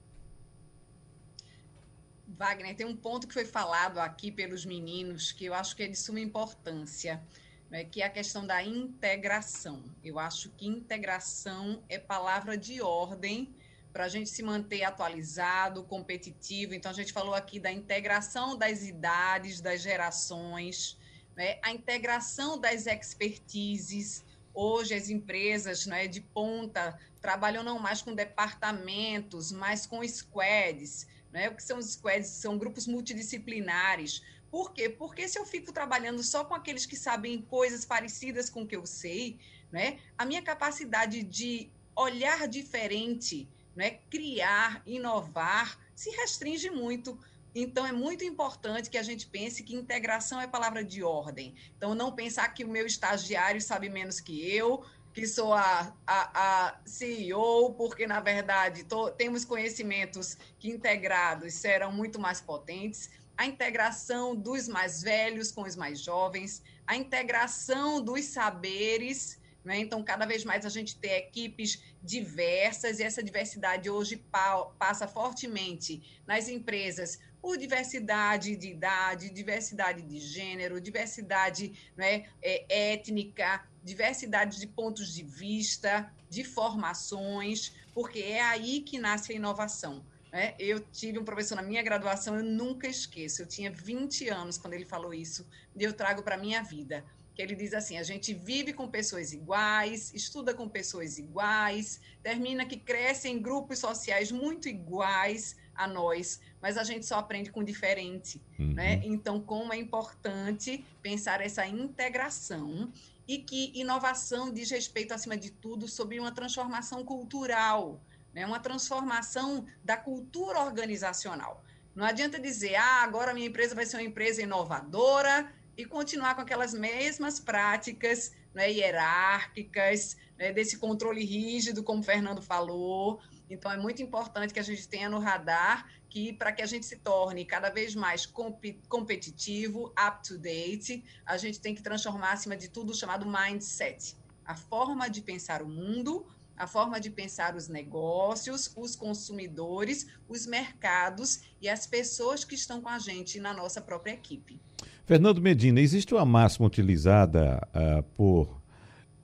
[2.29, 5.89] Wagner, tem um ponto que foi falado aqui pelos meninos que eu acho que é
[5.89, 7.23] de suma importância,
[7.71, 9.83] né, que é a questão da integração.
[10.05, 13.55] Eu acho que integração é palavra de ordem
[13.93, 16.75] para a gente se manter atualizado, competitivo.
[16.75, 20.99] Então, a gente falou aqui da integração das idades, das gerações
[21.41, 24.23] né, a integração das expertises.
[24.53, 31.07] Hoje as empresas né, de ponta trabalham não mais com departamentos, mas com squads.
[31.33, 31.49] Né?
[31.49, 32.29] O que são os squads?
[32.29, 34.23] São grupos multidisciplinares.
[34.51, 34.89] Por quê?
[34.89, 38.77] Porque se eu fico trabalhando só com aqueles que sabem coisas parecidas com o que
[38.77, 39.39] eu sei,
[39.71, 47.19] né, a minha capacidade de olhar diferente, né, criar, inovar, se restringe muito
[47.55, 51.55] então, é muito importante que a gente pense que integração é palavra de ordem.
[51.77, 56.69] Então, não pensar que o meu estagiário sabe menos que eu, que sou a, a,
[56.69, 63.11] a CEO, porque, na verdade, tô, temos conhecimentos que integrados serão muito mais potentes.
[63.41, 69.41] A integração dos mais velhos com os mais jovens, a integração dos saberes.
[69.65, 69.79] Né?
[69.79, 75.09] Então, cada vez mais a gente tem equipes diversas, e essa diversidade hoje pa passa
[75.09, 84.61] fortemente nas empresas por diversidade de idade, diversidade de gênero, diversidade né, é, étnica, diversidade
[84.61, 90.05] de pontos de vista, de formações, porque é aí que nasce a inovação.
[90.33, 90.55] Né?
[90.59, 94.75] Eu tive um professor na minha graduação, eu nunca esqueço, eu tinha 20 anos quando
[94.75, 97.05] ele falou isso, e eu trago para a minha vida.
[97.35, 102.67] Que ele diz assim: a gente vive com pessoas iguais, estuda com pessoas iguais, termina
[102.67, 107.65] que cresce em grupos sociais muito iguais, a nós, mas a gente só aprende com
[107.65, 108.75] diferente, uhum.
[108.75, 109.01] né?
[109.03, 112.93] Então, como é importante pensar essa integração
[113.27, 118.01] e que inovação diz respeito, acima de tudo, sobre uma transformação cultural,
[118.35, 118.47] né?
[118.47, 121.65] uma transformação da cultura organizacional.
[121.95, 126.41] Não adianta dizer, ah, agora minha empresa vai ser uma empresa inovadora e continuar com
[126.41, 133.21] aquelas mesmas práticas né, hierárquicas, né, desse controle rígido, como o Fernando falou,
[133.51, 136.87] então, é muito importante que a gente tenha no radar que, para que a gente
[136.87, 142.33] se torne cada vez mais comp competitivo, up to date, a gente tem que transformar,
[142.33, 146.27] acima de tudo, o chamado mindset a forma de pensar o mundo,
[146.61, 152.83] a forma de pensar os negócios, os consumidores, os mercados e as pessoas que estão
[152.83, 154.61] com a gente na nossa própria equipe.
[155.07, 158.61] Fernando Medina, existe uma máxima utilizada uh, por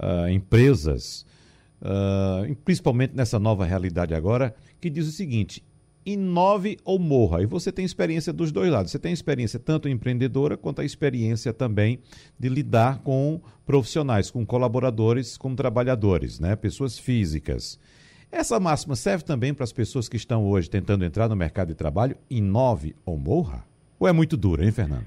[0.01, 1.27] uh, empresas
[1.83, 5.63] uh, principalmente nessa nova realidade agora, que diz o seguinte:
[6.07, 7.43] inove ou morra.
[7.43, 8.93] E você tem experiência dos dois lados.
[8.93, 11.99] Você tem experiência tanto empreendedora quanto a experiência também
[12.39, 16.55] de lidar com profissionais, com colaboradores, com trabalhadores, né?
[16.55, 17.79] pessoas físicas.
[18.31, 21.75] Essa máxima serve também para as pessoas que estão hoje tentando entrar no mercado de
[21.75, 23.65] trabalho, inove ou morra?
[23.99, 25.07] Ou é muito dura, hein, Fernando?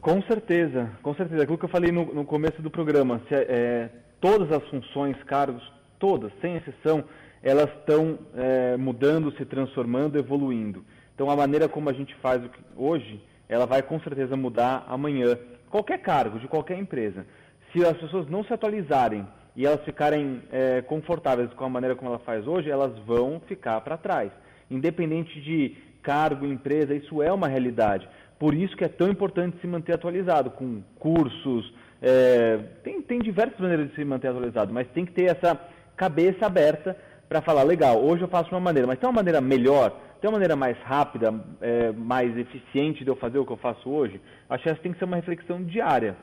[0.00, 1.42] Com certeza, com certeza.
[1.42, 3.90] Aquilo que eu falei no, no começo do programa, se, é,
[4.20, 5.62] todas as funções, cargos,
[5.98, 7.04] todas, sem exceção,
[7.42, 10.84] elas estão é, mudando, se transformando, evoluindo.
[11.14, 12.42] Então, a maneira como a gente faz
[12.76, 15.36] hoje, ela vai com certeza mudar amanhã,
[15.68, 17.26] qualquer cargo de qualquer empresa,
[17.72, 19.26] se as pessoas não se atualizarem
[19.56, 23.80] e elas ficarem é, confortáveis com a maneira como ela faz hoje, elas vão ficar
[23.80, 24.30] para trás.
[24.70, 28.08] Independente de cargo, empresa, isso é uma realidade.
[28.38, 33.58] Por isso que é tão importante se manter atualizado, com cursos, é, tem, tem diversas
[33.58, 35.60] maneiras de se manter atualizado, mas tem que ter essa
[35.96, 36.96] cabeça aberta
[37.30, 40.28] para falar, legal, hoje eu faço de uma maneira, mas tem uma maneira melhor, tem
[40.28, 44.20] uma maneira mais rápida, é, mais eficiente de eu fazer o que eu faço hoje?
[44.48, 46.16] Acho que essa tem que ser uma reflexão diária.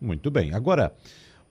[0.00, 0.54] Muito bem.
[0.54, 0.94] Agora,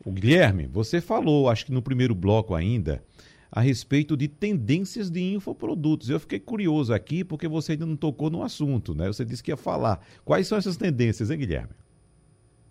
[0.05, 3.03] o Guilherme, você falou, acho que no primeiro bloco ainda,
[3.51, 6.09] a respeito de tendências de infoprodutos.
[6.09, 9.07] Eu fiquei curioso aqui porque você ainda não tocou no assunto, né?
[9.07, 9.99] Você disse que ia falar.
[10.23, 11.73] Quais são essas tendências, hein, Guilherme?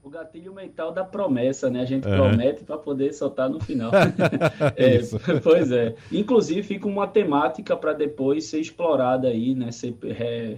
[0.03, 1.83] O gatilho mental da promessa, né?
[1.83, 2.17] A gente uhum.
[2.17, 3.91] promete para poder soltar no final.
[4.75, 4.99] é,
[5.43, 5.95] pois é.
[6.11, 9.71] Inclusive, fica uma temática para depois ser explorada aí, né?
[9.71, 10.57] Ser é,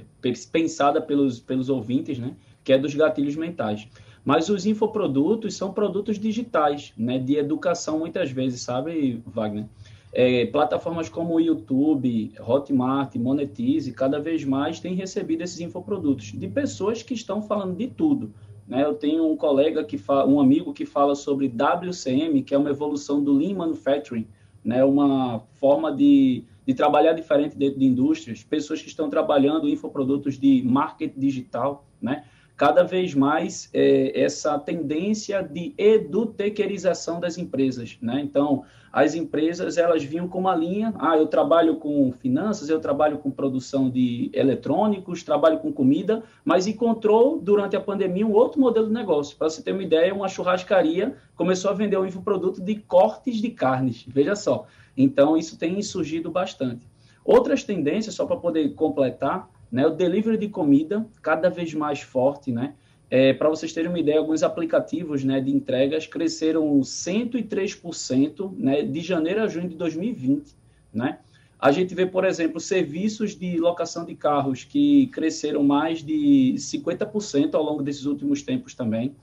[0.52, 2.36] pensada pelos, pelos ouvintes, né?
[2.62, 3.88] Que é dos gatilhos mentais.
[4.24, 7.18] Mas os infoprodutos são produtos digitais, né?
[7.18, 9.64] De educação, muitas vezes, sabe, Wagner?
[10.12, 16.46] É, plataformas como o YouTube, Hotmart, Monetize, cada vez mais têm recebido esses infoprodutos de
[16.46, 18.32] pessoas que estão falando de tudo.
[18.72, 18.82] Né?
[18.84, 22.70] Eu tenho um colega que fala, um amigo que fala sobre WCM, que é uma
[22.70, 24.26] evolução do Lean Manufacturing,
[24.64, 24.82] né?
[24.82, 28.42] Uma forma de, de trabalhar diferente dentro de indústrias.
[28.42, 32.24] Pessoas que estão trabalhando infoprodutos de marketing digital, né?
[32.62, 38.20] Cada vez mais é, essa tendência de edutequerização das empresas, né?
[38.20, 43.18] Então, as empresas, elas vinham com uma linha, ah, eu trabalho com finanças, eu trabalho
[43.18, 48.86] com produção de eletrônicos, trabalho com comida, mas encontrou, durante a pandemia, um outro modelo
[48.86, 49.36] de negócio.
[49.36, 53.50] Para você ter uma ideia, uma churrascaria começou a vender um infoproduto de cortes de
[53.50, 54.68] carnes, veja só.
[54.96, 56.86] Então, isso tem surgido bastante.
[57.24, 59.86] Outras tendências, só para poder completar, né?
[59.86, 62.74] O delivery de comida, cada vez mais forte, né?
[63.10, 69.00] É, Para vocês terem uma ideia, alguns aplicativos né, de entregas cresceram 103% né, de
[69.00, 70.54] janeiro a junho de 2020.
[70.94, 71.18] Né?
[71.58, 77.54] A gente vê, por exemplo, serviços de locação de carros que cresceram mais de 50%
[77.54, 79.14] ao longo desses últimos tempos também.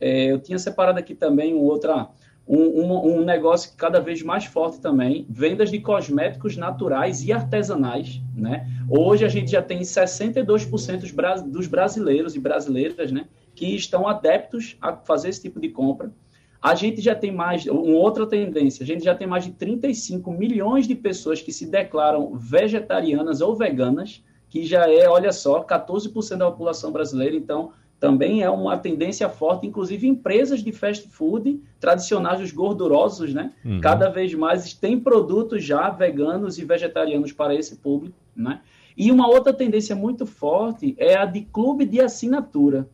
[0.00, 2.08] É, eu tinha separado aqui também outra,
[2.46, 8.20] um, um, um, negócio cada vez mais forte também, vendas de cosméticos naturais e artesanais,
[8.34, 8.66] né?
[8.88, 14.96] Hoje a gente já tem 62% dos brasileiros e brasileiras, né, que estão adeptos a
[14.96, 16.12] fazer esse tipo de compra.
[16.60, 20.30] A gente já tem mais, uma outra tendência, a gente já tem mais de 35
[20.32, 26.36] milhões de pessoas que se declaram vegetarianas ou veganas, que já é, olha só, 14%
[26.36, 32.40] da população brasileira, então também é uma tendência forte, inclusive empresas de fast food tradicionais,
[32.40, 33.52] os gordurosos, né?
[33.62, 33.78] Uhum.
[33.78, 38.62] Cada vez mais têm produtos já veganos e vegetarianos para esse público, né?
[38.96, 42.88] E uma outra tendência muito forte é a de clube de assinatura.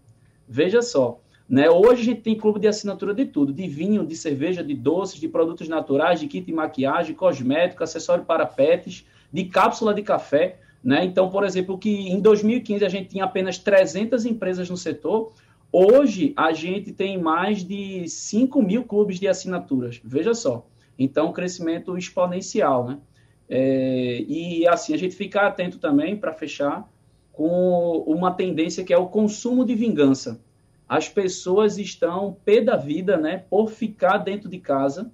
[0.48, 1.70] Veja só, né?
[1.70, 5.20] Hoje a gente tem clube de assinatura de tudo, de vinho, de cerveja, de doces,
[5.20, 10.58] de produtos naturais, de kit de maquiagem, cosmético, acessório para pets, de cápsula de café.
[10.82, 11.04] Né?
[11.04, 15.32] Então, por exemplo, que em 2015 a gente tinha apenas 300 empresas no setor,
[15.72, 20.00] hoje a gente tem mais de 5 mil clubes de assinaturas.
[20.04, 20.66] Veja só.
[20.98, 22.86] Então, crescimento exponencial.
[22.86, 22.98] Né?
[23.48, 26.88] É, e assim, a gente ficar atento também, para fechar,
[27.32, 30.40] com uma tendência que é o consumo de vingança.
[30.88, 35.10] As pessoas estão pé da vida né, por ficar dentro de casa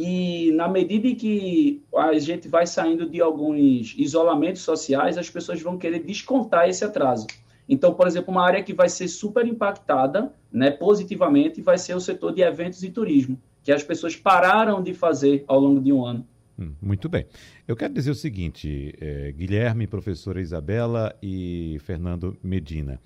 [0.00, 5.60] e na medida em que a gente vai saindo de alguns isolamentos sociais, as pessoas
[5.60, 7.26] vão querer descontar esse atraso.
[7.68, 12.00] Então, por exemplo, uma área que vai ser super impactada né, positivamente vai ser o
[12.00, 16.06] setor de eventos e turismo, que as pessoas pararam de fazer ao longo de um
[16.06, 16.24] ano.
[16.56, 17.26] Hum, muito bem.
[17.66, 23.00] Eu quero dizer o seguinte, é, Guilherme, professora Isabela e Fernando Medina.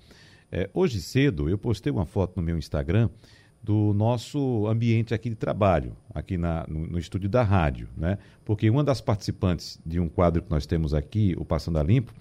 [0.51, 3.09] É, hoje cedo eu postei uma foto no meu Instagram
[3.63, 8.17] do nosso ambiente aqui de trabalho, aqui na, no, no, estúdio da rádio, né?
[8.43, 12.13] Porque uma das participantes de um quadro que nós temos aqui, o Passando a Limpo,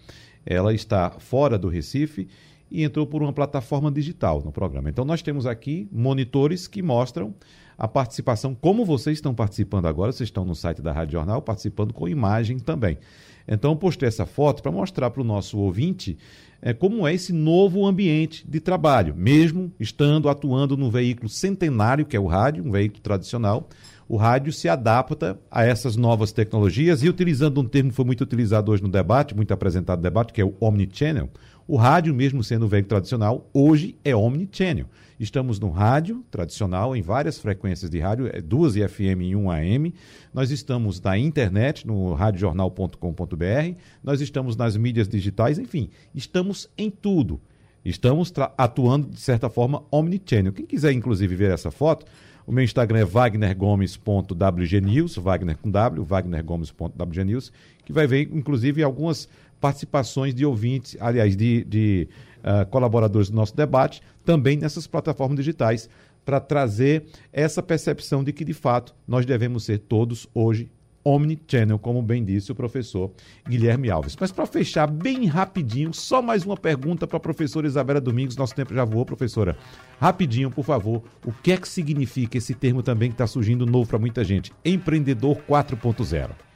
[0.47, 2.29] ela está fora do Recife
[2.71, 4.89] e entrou por uma plataforma digital no programa.
[4.89, 7.35] Então nós temos aqui monitores que mostram
[7.77, 11.93] a participação, como vocês estão participando agora, vocês estão no site da Rádio Jornal participando
[11.93, 12.99] com imagem também.
[13.47, 16.17] Então postei essa foto para mostrar para o nosso ouvinte
[16.61, 22.17] é, como é esse novo ambiente de trabalho, mesmo estando atuando no veículo centenário, que
[22.17, 23.69] é o rádio, um veículo tradicional.
[24.09, 28.21] O rádio se adapta a essas novas tecnologias e utilizando um termo que foi muito
[28.21, 31.31] utilizado hoje no debate, muito apresentado no debate, que é o omnichannel.
[31.73, 34.85] O rádio, mesmo sendo veículo tradicional, hoje é omnichannel.
[35.19, 39.95] Estamos no rádio tradicional, em várias frequências de rádio, é duas FM e um AM.
[40.35, 43.79] Nós estamos na internet, no radiojornal.com.br.
[44.05, 47.41] Nós estamos nas mídias digitais, enfim, estamos em tudo.
[47.83, 50.53] Estamos atuando, de certa forma, omnichannel.
[50.53, 52.05] Quem quiser, inclusive, ver essa foto,
[52.47, 57.51] o meu Instagram é wagnergomes.wgnews, Wagner com W, wagnergomes.wgnews,
[57.83, 59.27] que vai ver, inclusive, algumas
[59.63, 62.09] participações de ouvintes, aliás, de, de
[62.39, 65.89] uh, colaboradores do nosso debate, também nessas plataformas digitais,
[66.25, 70.69] para trazer essa percepção de que, de fato, nós devemos ser todos hoje
[71.05, 73.13] omnichannel, como bem disse o professor
[73.49, 74.17] Guilherme Alves.
[74.19, 78.37] Mas para fechar bem rapidinho, só mais uma pergunta para a professora Isabela Domingos.
[78.37, 79.57] Nosso tempo já voou, professora.
[80.01, 83.89] Rapidinho, por favor, o que é que significa esse termo também que está surgindo novo
[83.89, 84.53] para muita gente?
[84.65, 86.52] Empreendedor 4.0.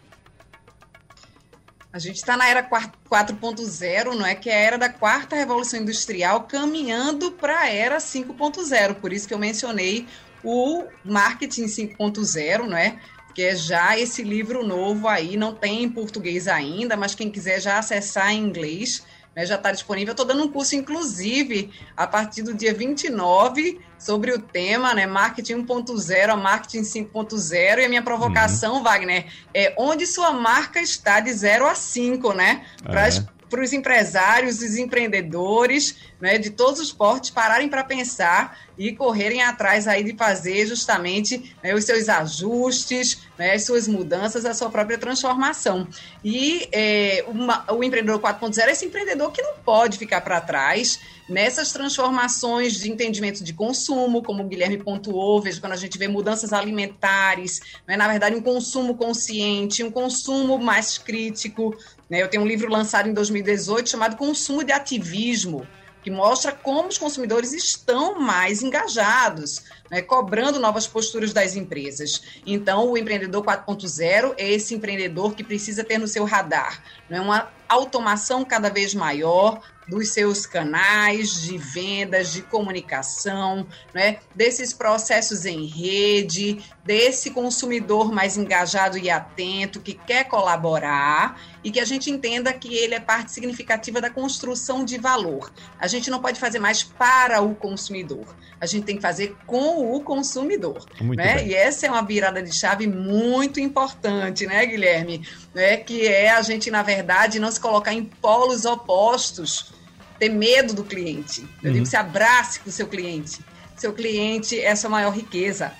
[1.96, 4.34] A gente está na era 4.0, não é?
[4.34, 8.96] Que é a era da quarta revolução industrial, caminhando para a era 5.0.
[8.96, 10.06] Por isso que eu mencionei
[10.44, 12.98] o marketing 5.0, não é?
[13.34, 17.62] Que é já esse livro novo aí, não tem em português ainda, mas quem quiser
[17.62, 19.02] já acessar em inglês
[19.36, 20.12] né, já está disponível.
[20.12, 25.62] Estou dando um curso, inclusive, a partir do dia 29, sobre o tema, né, Marketing
[25.62, 27.78] 1.0 a Marketing 5.0.
[27.78, 28.82] E a minha provocação, uhum.
[28.82, 32.64] Wagner, é onde sua marca está de 0 a 5, né?
[32.82, 38.58] Para é para os empresários, os empreendedores, né, de todos os portes pararem para pensar
[38.78, 44.44] e correrem atrás aí de fazer justamente né, os seus ajustes, né, as suas mudanças,
[44.44, 45.86] a sua própria transformação.
[46.24, 50.98] E é, uma, o empreendedor 4.0 é esse empreendedor que não pode ficar para trás
[51.28, 56.06] nessas transformações de entendimento de consumo, como o Guilherme pontuou, veja, quando a gente vê
[56.06, 61.76] mudanças alimentares, né, na verdade, um consumo consciente, um consumo mais crítico.
[62.08, 65.66] Né, eu tenho um livro lançado em 2018 chamado Consumo de Ativismo,
[66.02, 72.40] que mostra como os consumidores estão mais engajados, né, cobrando novas posturas das empresas.
[72.46, 76.80] Então, o empreendedor 4.0 é esse empreendedor que precisa ter no seu radar
[77.10, 84.18] né, uma automação cada vez maior, dos seus canais de vendas, de comunicação, né?
[84.34, 91.80] desses processos em rede, desse consumidor mais engajado e atento, que quer colaborar e que
[91.80, 95.52] a gente entenda que ele é parte significativa da construção de valor.
[95.80, 99.92] A gente não pode fazer mais para o consumidor, a gente tem que fazer com
[99.94, 100.86] o consumidor.
[101.00, 101.36] Muito né?
[101.36, 101.48] Bem.
[101.48, 105.26] E essa é uma virada de chave muito importante, né, Guilherme?
[105.52, 105.78] Né?
[105.78, 109.74] Que é a gente, na verdade, não se colocar em polos opostos
[110.18, 111.42] ter medo do cliente.
[111.62, 111.72] Eu uhum.
[111.74, 113.40] digo, se abrace com o seu cliente.
[113.76, 115.72] Seu cliente é a sua maior riqueza.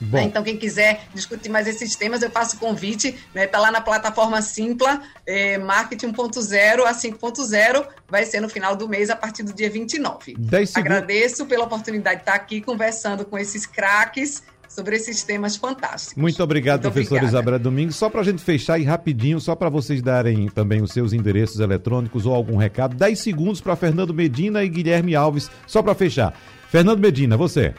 [0.00, 0.24] Né?
[0.24, 3.08] Então, quem quiser discutir mais esses temas, eu faço o convite.
[3.08, 3.46] Está né?
[3.46, 7.86] Tá lá na plataforma Simpla, é, Marketing 1.0 a 5.0.
[8.08, 10.36] Vai ser no final do mês, a partir do dia 29.
[10.74, 16.16] Agradeço pela oportunidade de estar aqui conversando com esses craques sobre esses temas fantásticos.
[16.16, 17.96] Muito obrigado, Muito professora Isabela Domingos.
[17.96, 21.60] Só para a gente fechar e rapidinho, só para vocês darem também os seus endereços
[21.60, 26.34] eletrônicos ou algum recado, 10 segundos para Fernando Medina e Guilherme Alves, só para fechar.
[26.68, 27.74] Fernando Medina, você.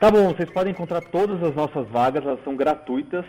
[0.00, 3.26] Tá bom, vocês podem encontrar todas as nossas vagas, elas são gratuitas.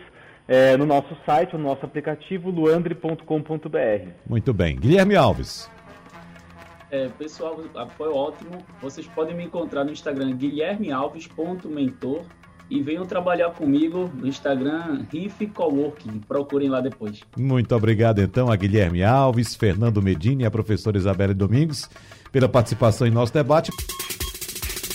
[0.48, 4.10] É, no nosso site, no nosso aplicativo luandre.com.br.
[4.28, 4.76] Muito bem.
[4.78, 5.70] Guilherme Alves.
[6.90, 7.58] É, pessoal,
[7.98, 8.66] foi ótimo.
[8.82, 12.24] Vocês podem me encontrar no Instagram guilhermealves.mentor
[12.70, 16.22] e venham trabalhar comigo no Instagram Riff Coworking.
[16.28, 17.22] Procurem lá depois.
[17.38, 21.90] Muito obrigado então a Guilherme Alves, Fernando Medina e a professora Isabela Domingos
[22.32, 23.72] pela participação em nosso debate.